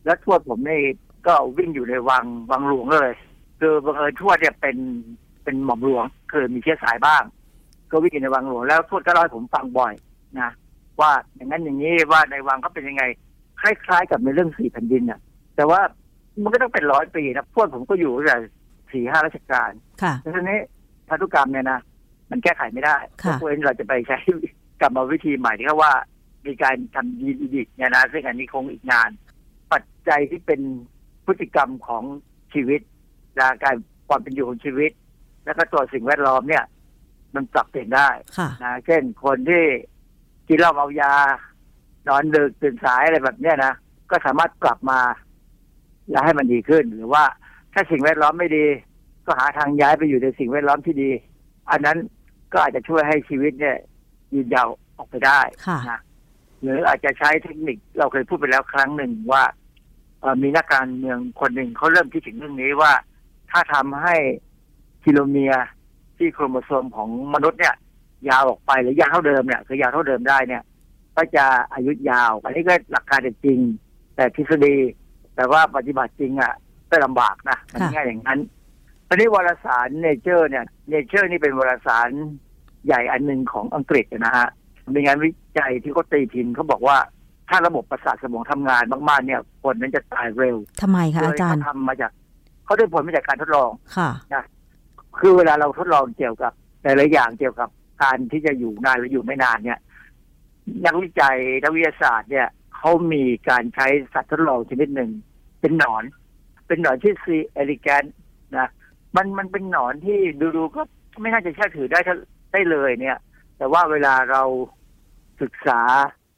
[0.05, 0.81] แล้วทวดผมนี่
[1.27, 3.11] ก็วิ่งอยู่ในวังวังหลวงเลย
[3.59, 4.77] คือบังเอิญทวดเนี่ยเป็น
[5.43, 7.23] เป็นหม่อมหลวงคือมีเชื้อสายบ้าง
[7.91, 9.93] ก็วิ่งอยู่ในวังหลวงแล้วทวดก็เล่าให้ผมฟังบ่อย
[10.39, 10.51] นะ
[11.01, 13.03] ว่าอย่างนั้นอย่างนี้ว่าในวังเขาเป็นยังไง
[13.61, 15.19] คล้าย ๆ กับในเรื่องสี่แผ่นดินน่ะ
[15.55, 15.81] แต่ว่า
[16.43, 18.37] มันก็ต้องเป็นร้อยปีนะทวดผมก็อยู่ตั้งแต่
[18.91, 19.71] สี่ห้าราชการ
[20.01, 20.61] ค่ะเพราะฉะนั้น
[21.09, 21.79] พันธุกรรมเนี่ยนะ
[22.31, 24.17] มันแก้ไขไม่ได้ค่ะเพราะฉะนั้นเราจะไปใช้
[24.81, 25.93] กรรมวิธีใหม่ที่เขาว่า
[26.45, 29.09] มีการทำยีนอีดิทเนี่ยนะซึ่งอันนี้คงอีกนาน
[29.71, 30.61] ปัจจัยที่เป็น
[31.25, 32.03] พฤติกรรมของ
[32.53, 32.81] ชีวิต
[33.35, 33.75] และการ
[34.07, 34.91] ความเป็นอยู่ของชีวิต
[35.45, 36.65] แล้วก็ตัวสิ่งแวดล้อมเนี่ย
[37.35, 39.63] มันปรับเปลี่ยนได้ค่ะนะเช่นคนที่
[40.49, 41.13] กินเหล้าเมายา
[42.07, 43.73] นอนดึกตื่นสายอะไรแบบเนี้ยนะ
[44.11, 44.99] ก็สามารถกลับมา
[46.09, 47.23] และให้มันดีขึ้น หรือว่า
[47.73, 48.65] ถ้าสิ่งแวดล้อมไม่ดี
[49.25, 51.09] ก็หาทางย้ายไปอยู่ในสิ่งแวดล้อมที่ดี
[51.71, 51.97] อันนั้น
[52.53, 53.77] ก็อาจจะช่วยให้ชีวิตเนี่ย
[54.33, 55.99] ยืนยาวออกไปได้ค่ะนะ
[56.61, 59.43] หรืออาจจะใช้เทคนิคเราเคยพูดไปแล้วครั้งหนึ่งว่า
[60.19, 62.93] เอ่อมีนักการเมืองคนหนึ่งเขาเริ่มคิดถึงเรื่องนี้ว่า
[63.51, 64.15] ถ้าทำให้
[65.03, 65.67] ทีโลเมียร์
[66.17, 67.75] ที่โครโมโซมของมนุษย์เนี่ย
[68.29, 70.63] ยาวออกไปหรือยาวเท่าเดิมเนี่ยคือยาวเท่าเดิมได้เนี่ย
[71.15, 73.59] ก็จะอายุยาว อันนี้ก็หลักการจริง
[74.15, 74.75] แต่ทฤษฎี
[75.35, 76.53] แต่ว่าปฏิบัติจริงอะ
[76.89, 78.39] ก็ลำบากนะมันค่ะง่ายอย่างนั้น
[79.07, 82.09] ตอนนี้วารสาร Nature เนี่ย Nature นี่เป็นวารสาร
[82.85, 84.47] ใหญ่อันหนึ่งของอังกฤษนะฮะ
[84.93, 86.97] มีงานวิจัยที่เขาตีพิมพ์เขาบอกว่า
[87.49, 92.11] ถ้าระบบประสาทสมองทำงานมากๆเนี่ยคนนั้นจะตายเร็วทำไมคะอาจารย์โดเขาทำมาจาก
[92.65, 94.09] เขาได้ผลมาจากการทดลองค่ะ
[95.19, 96.51] คือเวลาเราทดลองเกี่ยวกับ
[96.83, 97.69] หลายๆอย่างเกี่ยวกับ
[98.01, 99.79] การที่จะอยู่นานหรืออยู่ไม่นานเนี่ย
[100.85, 102.47] นักวิจัยนักวิทยาศาสตร์เนี่ย
[102.77, 105.11] เขามีการใช้สัตว์ทดลองชนิดหนึ่ง
[105.61, 106.03] เป็นหนอน
[106.67, 108.03] เป็นหนอนที่ซีเอลิแกน
[108.57, 108.69] นะ
[109.15, 110.19] มันมันเป็นหนอนที่
[110.55, 110.81] ดูๆก็
[111.21, 111.99] ไม่น่าจะเชื่อถือได้
[112.51, 113.17] ได้เลยเนี่ย
[113.57, 114.43] แต่ว่าเวลาเรา
[115.41, 115.81] ศึกษา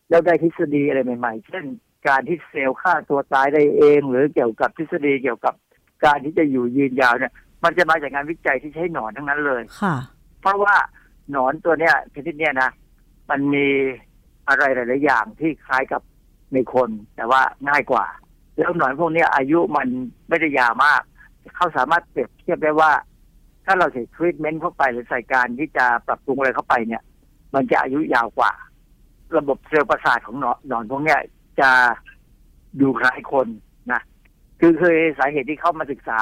[0.10, 1.66] แล้วได้ทฤษฎีอะไรใหม่ ๆ เช่น
[2.08, 5.54] การที่เซลล์ฆ่าตัวตายได้เอง หรือเกี่ยวกับทฤษฎีเกี่ยวกับ
[6.06, 7.34] การที่จะอยู่ยืนยาวเนี่ย
[7.64, 9.96] มันจะมาจากงานวิจัยที่ใช้หนอนทั้งนั้นเลยค่ะ
[10.42, 10.76] เพราะว่า
[11.32, 12.70] หนอนตัวเนี้ยชนิดเนี้ยนะ
[13.30, 13.68] มันมี
[14.48, 16.02] อะไรหลาย ๆ อย่างที่คล้ายกับ
[16.54, 18.06] ในคน แต่ว่าง่ายกว่า
[18.58, 19.88] แล้วหนอนพวกนี้อายุมัน
[20.30, 21.02] ไม่ได้ยาวมาก
[21.56, 22.92] เขาสามารถเปรียบเทียบได้ว่า
[23.66, 27.04] ถ้าเราใส่ทรีทเมนต์เข้าไปหรือใส่การที่จะปรับปรุงอะไรเข้าไปเนี่ย
[27.54, 28.52] มันจะอายุยาวกว่า
[29.38, 31.18] ระบบเซลล์ประสาทของหนอนหนอนพวกนี้
[31.60, 31.70] จะ
[32.82, 33.48] ดูคล้ายคน
[33.92, 34.02] นะ
[34.60, 36.22] คือเคยสาเหตุที่เข้ามาศึกษา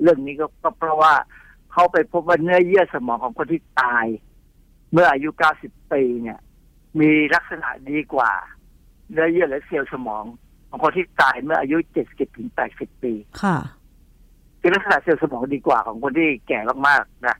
[0.00, 1.12] เรื่องนี้ก็เพราะว่า
[1.72, 4.06] เขาไปพบว่าเนื้อเยื่อสมองของคนที่ตาย
[4.92, 5.28] เมื่ออายุ
[5.60, 6.38] 90 ปีเนี่ย
[7.00, 8.32] มีลักษณะดีกว่า
[9.10, 10.24] เนื้อเยื่อและเซลล์สมอง
[10.68, 11.76] ของคนที่ตายเมื่ออายุ
[12.08, 13.12] 70ถึง80 ปี
[13.42, 13.56] ค่ะ
[14.60, 17.36] คือลักษณะเซลล์สมองดีกว่าของคนที่แก่มากๆนะ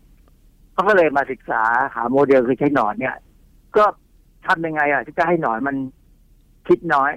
[0.72, 1.62] เขาก็เลยมาศึกษา
[1.94, 3.16] หาโมเดลคือใช้หนอนเนี่ย
[3.76, 3.84] ก็
[4.46, 5.76] ทำยังไงอะที่จะให้หนอนมัน
[6.68, 7.12] คิดน้อย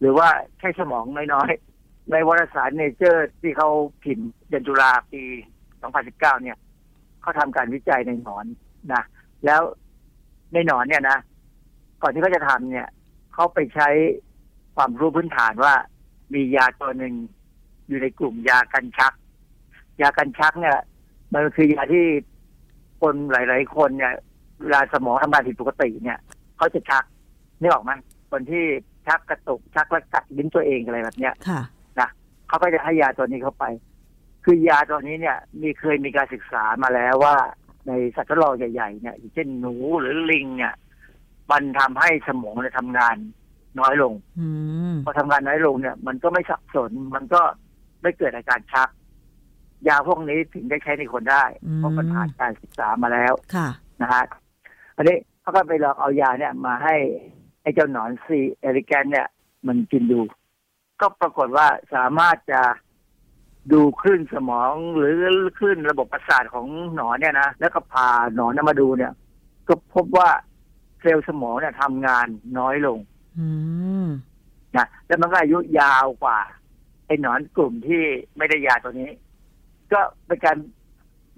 [0.00, 1.04] หรือว่าใช้สมอง
[1.34, 3.68] น้อยๆในวารสารเนเจอร์ที่เขา
[4.02, 5.22] พิมพ์เดือนตุลาปี
[5.82, 6.56] 2019 เนี่ย
[7.22, 8.44] เขาทำการวิจัยในหนอน
[8.94, 9.02] นะ
[9.44, 9.62] แล้ว
[10.52, 11.18] ในหนอนเนี่ยนะ
[12.02, 12.88] ก่อนที่เขาจะทำเนี่ย
[13.34, 13.88] เขาไปใช้
[14.76, 15.74] ความรู้พื้นฐานว่า
[16.34, 17.14] มียาตัวหนึ่ง
[17.88, 19.12] อยู่ในกลุ่มยากันชัก
[20.00, 20.78] ยากันชักเนี่ย
[21.34, 22.06] มันคือยาที่
[23.00, 24.14] คนหลาย ๆ คนเนี่ย
[24.62, 26.18] เวลาสมองทำงานผิดปกติเนี่ย
[26.56, 27.04] เขาจะชัก
[27.60, 27.92] นี่ออกไหม
[28.30, 28.64] คนที่
[29.06, 31.60] ชักกระตุกชักแล้วกัดลิ้นตัวเองอะไรแบบเนี้ยค่ะ
[32.00, 32.08] นะ
[32.48, 33.64] เขาก็จะให้ยาตัวนี้เข้าไป
[34.44, 37.36] คือยาตัวนี้เนี่ย มีเคยมีการศึกษามาแล้วว่า
[37.86, 40.74] ในสัตว์ทดลองใหญ่ๆเนี่ยอย่างเช่นหนูหรือลิงเนี่ย
[41.50, 43.16] มันทำให้สมองเนี่ยทำงาน
[43.80, 44.48] น้อยลงอื
[44.92, 47.40] มพอทำงานน้อยลงเนี่ย มันก็ไม่สับสน มันก็
[48.02, 48.88] ไม่เกิดอาการชัก
[49.88, 53.68] ยาพวกนี้ถึงได้ใช้ในคนได้อืมเพราะมันผ่านการศึกษามาแล้วค่ะ
[54.00, 54.24] นะฮะ
[54.96, 56.96] อันนี้เขาก็ไปลองเอายาเนี่ย มาให้
[57.62, 59.28] ไอ้เจ้าหนอนซีเอริแกนเนี่ย
[59.66, 60.20] มันกินดู
[61.00, 62.60] ก็ปรากฏว่าสามารถจะ
[63.72, 65.16] ดูคลื่นสมองหรือ
[65.58, 69.12] คลื่นระบบประสาทของหนอนเนี่ยนะแล้วก็พาหนอนเนยมาดูเนี่ย
[69.68, 70.28] ก็พบว่า
[71.00, 72.26] เซลล์สมองเนี่ยทำงาน
[72.58, 72.98] น้อยลง
[73.38, 73.48] อื
[74.04, 74.06] ม
[74.76, 76.38] นะแล้วมันก็อายุยาวกว่า
[77.06, 78.02] ไอ้หนอนกลุ่มที่
[78.36, 79.10] ไม่ได้ยาตัวนี้
[79.92, 80.56] ก็เป็นการ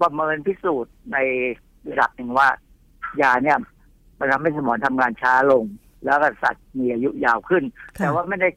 [0.01, 1.17] ประเมินพิสูจน์ใน
[1.89, 2.47] ระดับหนึ่งว่า
[3.21, 3.57] ยาเนี่ย
[4.19, 5.63] มันทำให้สมองทำงานช้าลง
[6.05, 7.63] แล้วก็สัตว์มีอายุยาวขึ้น
[7.97, 8.49] ค่ะแต่ว่าไม่ได้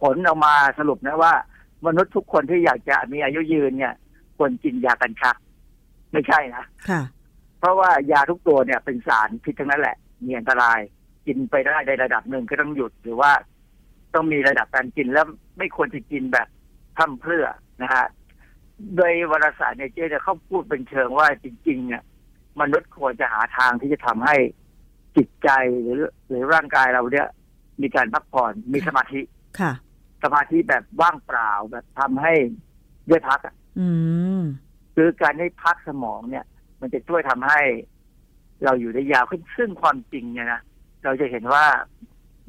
[0.00, 1.32] ผลออกมาสรุปนะว่า
[1.86, 3.94] มนุษย์ทุกคนที่อยากจะมีอายุยืนเนี่ย
[4.36, 5.36] ควรกินยากันชัก
[6.12, 7.02] ไม่ใช่นะค่ะ
[7.58, 10.78] เพราะว่ายาทุกตัวเนี่ยเป็นสารพิษทั้งนั้นแหละ มีอันตราย
[11.26, 13.32] กินไปได้ในระดับหนึ่งก็ต้องหยุดหรือว่า
[14.14, 15.26] ต้องมีระดับการกินแล้ว
[15.58, 16.48] ไม่ควรจะกินแบบ
[16.96, 17.46] พร่ำเพรื่อ
[17.82, 18.06] นะฮะ
[18.96, 22.02] โดยวารสารเนเจอร์เนี่ยเขาพูดเป็นเชิงว่าจริง ๆ เนี่ย
[22.60, 24.36] มนุษย์ควรจะหาทางที่จะทำให้
[25.16, 25.48] จิตใจ
[25.82, 27.28] หรือหรือร่างกายเราเนี่ย
[27.82, 29.20] มีการพักผ่อนมีสมาธิ
[29.60, 29.72] ค่ะ
[30.22, 32.34] สมาธิแบบว่างเปล่าแบบทำให้
[33.08, 33.88] ได้พักอะอื
[34.40, 34.42] ม
[34.94, 36.44] คือการได้พักสมองเนี่ย
[36.80, 37.60] มันจะช่วยทำให้
[38.64, 40.60] เราอยู่ได้ยาวขึ้นซึ่งความจริงเนี่ยนะ
[41.04, 41.64] เราจะเห็นว่า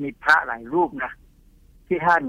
[0.01, 1.13] มีพระหลายรูปนะ
[1.87, 2.23] ที่ท่าน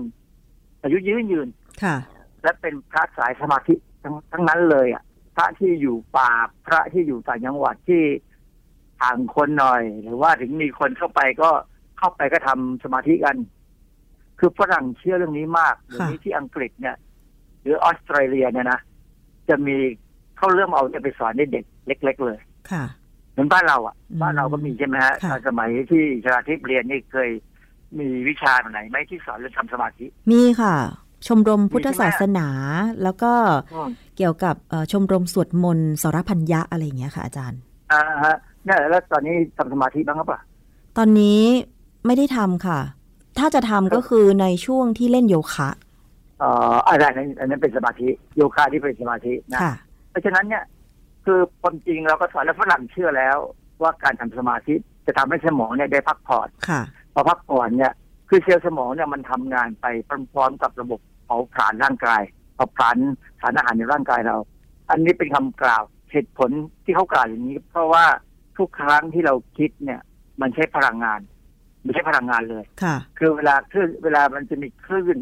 [0.82, 1.48] อายุยืนยืน
[1.82, 1.96] ค่ะ
[2.42, 5.02] และเป็นพระสายสมาธิทั้งทั้งนั้นเลยอะ
[5.36, 6.30] พระที่อยู่ป่า
[6.66, 8.02] พระที่อยู่ต่างจังหวัดที่
[9.02, 11.50] ห่างคนหน่อย หรือว่าถึงมีคนเข้าไปก็
[11.98, 13.36] เข้าไปก็ทำสมาธิกัน
[14.40, 16.96] คือฝรั่งเชื่อเรื่องนี้มากเดี๋ยวนี้ที่อังกฤษเนี่ย
[17.62, 18.80] หรือออสเตรเลียเนี่ยนะ
[19.48, 19.76] จะมี
[20.36, 22.38] เขาเริ่มเอาเนี่ยไปสอนเด็กเล็ก ๆ เลย
[22.70, 22.84] ค่ะ
[23.32, 27.30] เหมือนบ้านเราอะอืมบ้านเราก็มีใช่ไหมฮะค่ะตอนสมัยที่ชาทิพย์เรียนนี่เคย
[27.98, 30.74] มีวิชาไหนไหมที่สอนเรื่องทำสมาธิ มีค่ะ
[31.26, 32.48] ชมรมพุทธมีใช่ไหมศาสนา
[33.02, 33.32] แล้วก็
[34.16, 37.60] เกี่ยวกับเอ่อชมรมสวดมนต์สรพัญญะอะไรอย่างเงี้ยค่ะอาจารย์
[37.92, 40.40] อ่าฮะเนี่ยแล้วตอนนี้ทำสมาธิบ้างหรือเปล่า
[40.96, 41.40] ตอนนี้
[42.06, 42.80] ไม่ได้ทำค่ะ
[43.38, 45.68] ถ้าจะทำก็คือในช่วงที่เล่นโยคะ
[46.40, 49.72] เอ่ออะไรนั้นอันนั้นเป็นสมาธิโยคะที่เป็นสมาธินะค่ะ
[50.10, 50.64] เพราะฉะนั้นเนี่ย
[51.24, 53.36] คือความจริงเราก็สอนแล้วฝรั่งเชื่อแล้ว
[53.82, 54.74] ว่าการทำสมาธิ
[55.06, 56.82] จะทำให้สมองเนี่ยได้พักผ่อนค่ะ
[57.14, 57.92] พอพักผ่อนเนี่ย
[58.28, 59.86] คือเซลล์สมองเนี่ยมันทำงานไป
[60.32, 62.22] พร้อมๆกับระบบเผาผลาญร่างกาย
[62.54, 62.96] เผาผลาญ
[63.40, 64.36] สารอาหารในร่างกายเรา
[64.90, 66.50] อันนี้เป็นคำกล่าวเหตุผล
[66.84, 68.04] ที่เขากล่าวอย่างนี้ เพราะว่า
[68.58, 70.00] ทุกครั้งที่เราคิดเนี่ย
[70.40, 71.20] มันใช้พลังงาน
[71.82, 75.18] ไม่ใช่พลังงานเลยค่ะ คือเวลาคลื่นเวลามันจะมีคลื่น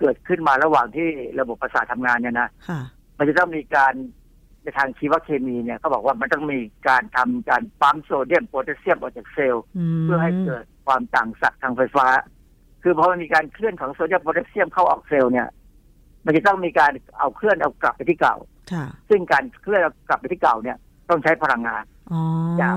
[0.00, 1.08] เกิดขึ้นมาระหว่างที่
[1.40, 2.80] ระบบประสาททำงานเนี่ยนะค่ะ
[3.18, 3.94] มันจะต้องมีการ
[4.62, 12.06] ในทางชีวเคมีเนี่ยเขาบอกว่ามันต้องมีการทำการปั๊มโซเดียมโพแทสเซียมออกจากเซลล์อืมเพื่อให้เกิดคความต่างศักย์ทางไฟฟ้า
[12.82, 15.48] คือพอมันมีการเคลื่อนของโซเดียมโพแทสเซียมเข้าออกเซลล์เนี่ย
[16.24, 18.36] มันจะต้องมีการเอาเคลื่อนเอากลับไปที่เก่า
[18.72, 20.76] ค่ะซึ่งการเคลื่อนเอากลับไปที่เก่าเนี่ย
[21.08, 22.22] ต้องใช้พลังงานอ๋อ
[22.60, 22.74] จาก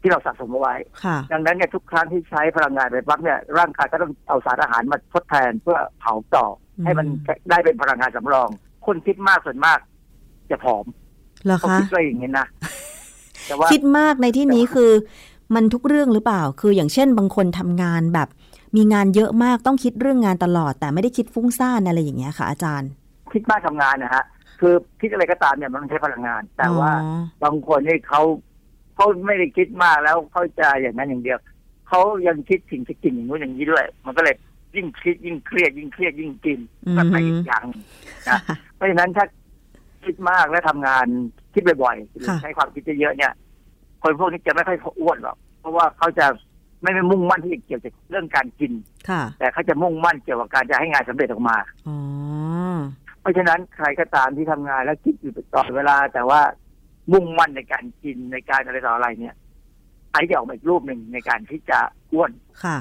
[0.00, 0.74] ที่เราสะสมเอาไว้
[1.04, 7.06] ค่ะดังนั้นเนี่ยทุกครั้งที่ใช้พลังงานไปปั๊บเนี่ยร่างกายก็ต้องเอาสารอาหารมาทดแทนเพื่อเผาต่ออมให้มัน
[7.50, 8.48] ได้เป็นพลังงานสำรอง
[8.86, 9.78] คนคิดมากส่วนมาก
[10.50, 10.86] จะผอม
[11.44, 12.46] เหรอเขาคะคิดว่าอย่างนี้นะ
[13.46, 14.90] แต่ว่าคิดมากในที่นี้คือ
[15.54, 18.28] มันทุกเรื่องหรือเปล่า คืออย่างเช่น บางคนทำงานแบบ
[18.76, 22.90] มีงานเยอะมากต้องคิดเรื่องงานตลอด แต่ไม่ได้คิดฟุ้งซ่านอะไรอย่างเงี้ยค่ะ อาจารย์
[23.32, 24.24] คิดมากทำงานนะฮะ
[24.60, 28.22] คือคิดอะไรก็ตามเนี่ยมันต้องใช้พลังงาน แต่ว่าอ๋อบางคนนี่เขา
[29.00, 31.38] เขาไม่ได้คิดมากแล้วเขาจะอย่างนั้นอย่างเดียว
[31.88, 34.36] เขายังคิดถึงจะกินอย่างนู้นอย่างนี้ด้วย มันก็เลย
[34.74, 36.58] ยิ่งคิดยิ่งเครียดยิ่งเครียดยิ่งกิน
[36.96, 37.82] ก็ไปอีกอย่างหนึ่ง
[38.28, 38.38] นะ
[38.76, 39.24] เพราะฉะนั้นถ้า
[40.04, 41.06] คิดมากและทำงาน
[41.54, 43.32] คิดบ่อยๆหรือค่ะใช้ความคิดเยอะๆเนี่ย
[44.02, 46.26] คนพวกนี้จะไม่ค่อยอ้วนหรอกเพราะว่าเขาจะ
[46.82, 48.72] ไม่ไม่มุ่งมั่นที่เกี่ยวกับเรื่องการกิน
[49.08, 51.56] ค่ะแต่เขาจะมุ่งมั่นเกี่ยวกับการจะให้งานสำเร็จออกมา
[51.88, 51.98] อ๋อ
[53.20, 56.40] เพราะฉะนั้นใครก็ตามที่ทำงานแล้วคิดอยู่ตลอดเวลา แต่ว่า
[57.12, 59.34] มุ่งมั่นในการกินในการอะไรต่ออะไรเนี่ย
[60.12, 61.78] ไอ้จะออกมาอีกรูปหนึ่งในการที่จะ
[62.12, 62.30] อ้วน
[62.64, 62.78] ค่ะ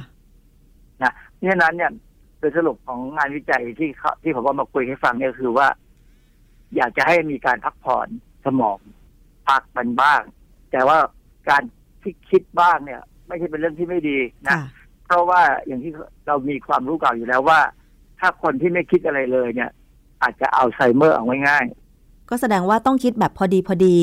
[1.04, 1.92] นะเพราะฉะนั้นเนี่ย
[2.40, 5.68] โดยสรุปของงานวิจัยที่เขาที่ผมว่ามาคุยให้ฟังเนี่ยคือว่า
[6.76, 8.08] อยากจะให้มีการพักผ่อน
[8.46, 8.80] สมอง
[9.48, 10.22] พักมันบ้าง
[10.72, 10.98] แต่ว่า
[11.50, 11.64] การ
[12.02, 14.18] ที่คิดบ้างเนี่ย ไม่ใช่เป็นเรื่องที่ไม่ดี
[14.48, 14.64] นะค่ะ
[15.06, 15.92] เพราะว่าอย่างที่
[16.28, 17.60] เรามีความรู้เก่าอยู่แล้วว่า
[18.20, 19.72] ถ้าคนที่ไม่คิดอะไรเลยเนี่ย
[20.22, 21.66] อาจจะอัลไซเมอร์เอาง่าย
[22.30, 23.96] ก็แสดงว่าต้องคิดแบบพอดีพอดี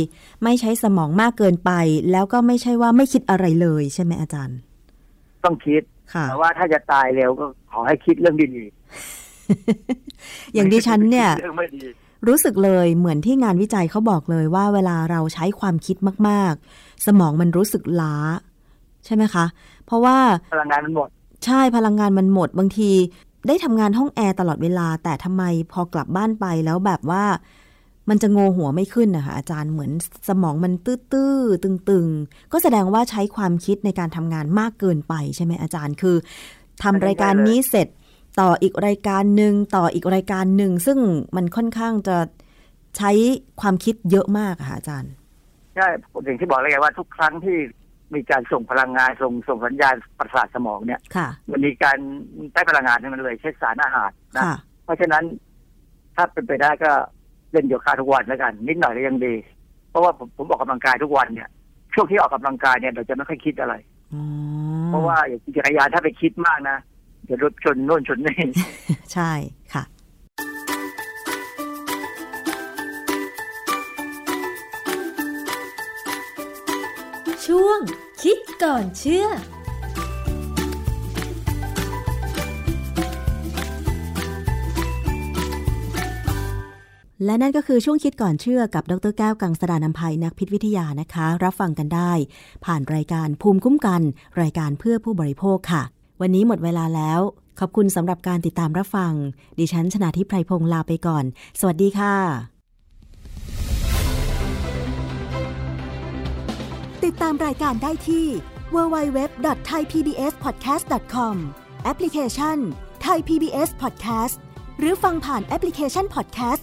[0.44, 1.70] ไม่ใช้สมองมากเกินไป
[2.10, 5.82] แล้วก็ไม่ใช่ว่าไม่คิดอะไรเลยใช่ไหมอาจารย์ๆต้องคิด
[6.14, 11.84] ค่ะแต่ว่าถ้าจะตายเร็วก็ขอให้คิดเรื่องดีๆอย่างดิฉันเนี่ยเรื่องไม่ดี
[12.28, 15.96] รู้สึกเลยเหมือนที่งานวิจัยเขาบอกเลยว่าเวลาเราใช้ความคิด
[16.28, 18.16] มาก ๆ สมองมันรู้สึกล้า
[19.04, 19.44] ใช่ไหมคะ
[19.86, 20.16] เพราะว่า
[20.52, 21.08] พลังงานมันหมด
[21.44, 22.90] ใช่พลังงานมันหมดบางที
[23.48, 27.24] ได้ทำงานห้องแอร์ตลอดเวลา แต่ทำไมพอกลับบ้านไปแล้วแบบว่า
[28.08, 29.92] มันจะโงหัวไม่ขึ้นนะคะอาจารย์เหมือน
[30.28, 36.16] สมองมันตื้อๆตึงๆ ก็แสดงว่าใช้ความคิดในการทำงานมากเกินไปใช่ไหมอาจารย์คือ
[36.82, 37.88] ทำรายการนี้เสร็จ
[38.40, 40.98] ต่ออีกรายการหนึ่งต่ออีกรายการหนึ่ง ซึ่ง
[41.36, 42.18] มันค่อนข้างจะ
[42.96, 43.10] ใช้
[43.60, 45.12] ความคิดเยอะมากอะค่ะอาจารย์
[45.76, 45.86] ใช่
[46.24, 47.58] อย่างที่บอกแล้วไงว่าทุกครั้งที่
[48.14, 51.98] มีการส่งพลังงานส่งส่งสัญญาณประสาทสมองเนี่ยค่ะมันมีการ
[52.54, 55.24] ได้พลังงานทั้งนั้นเลยเช่นสารอาหารนะค่ะเพราะฉะนั้น
[56.14, 56.92] ถ้าเป็นไปได้ก็
[57.56, 59.34] เล่นโยคะทุกวันแล้วกัน นิดหน่อยก็ยังดี
[59.90, 61.48] เพราะว่าผมผมออกกำลังกายทุกวันเนี่ย
[61.94, 63.74] ช่วงที่ออกกำลังกายเนี่ยเราจะไม่ค่อยคิดอะไร
[64.14, 64.22] อ๋อ
[64.88, 66.76] เพราะว่าอย่างขี่จักรยานถ้าไปคิดมากนะ
[67.24, 68.38] เดี๋ยวรถชนโน่นชนนี่
[69.12, 69.32] ใช่
[69.74, 69.84] ค่ะ
[77.46, 77.80] ช่วง
[78.22, 79.26] คิดก่อนเชื่อ
[87.24, 92.12] และนั่นก็คือช่วงคิดก่อนเชื่อกับดรแก้วกังสดานนภัยนักพิษวิทยานะคะ รับฟังกันได้
[92.64, 94.02] ผ่านรายการภูมิคุ้มกัน
[94.42, 95.82] รายการเพื่อผู้บริโภคค่ะ
[96.20, 97.20] วันนี้หมดเวลาแล้ว
[97.60, 99.12] ขอบคุณสำหรับการติดตามรับฟัง
[99.58, 101.24] ดิฉันชนะทิพไพรพงศ์ลาไปก่อน
[101.60, 102.16] สวัสดีค่ะ
[107.04, 108.26] ติดตามรายการได้ที่
[108.74, 111.34] www.thaipbspodcast.com
[111.84, 112.58] แอปพลิเคชัน
[113.06, 114.36] Thai PBS Podcast
[114.78, 116.62] หรือฟังผ่านแอปพลิเคชัน Podcast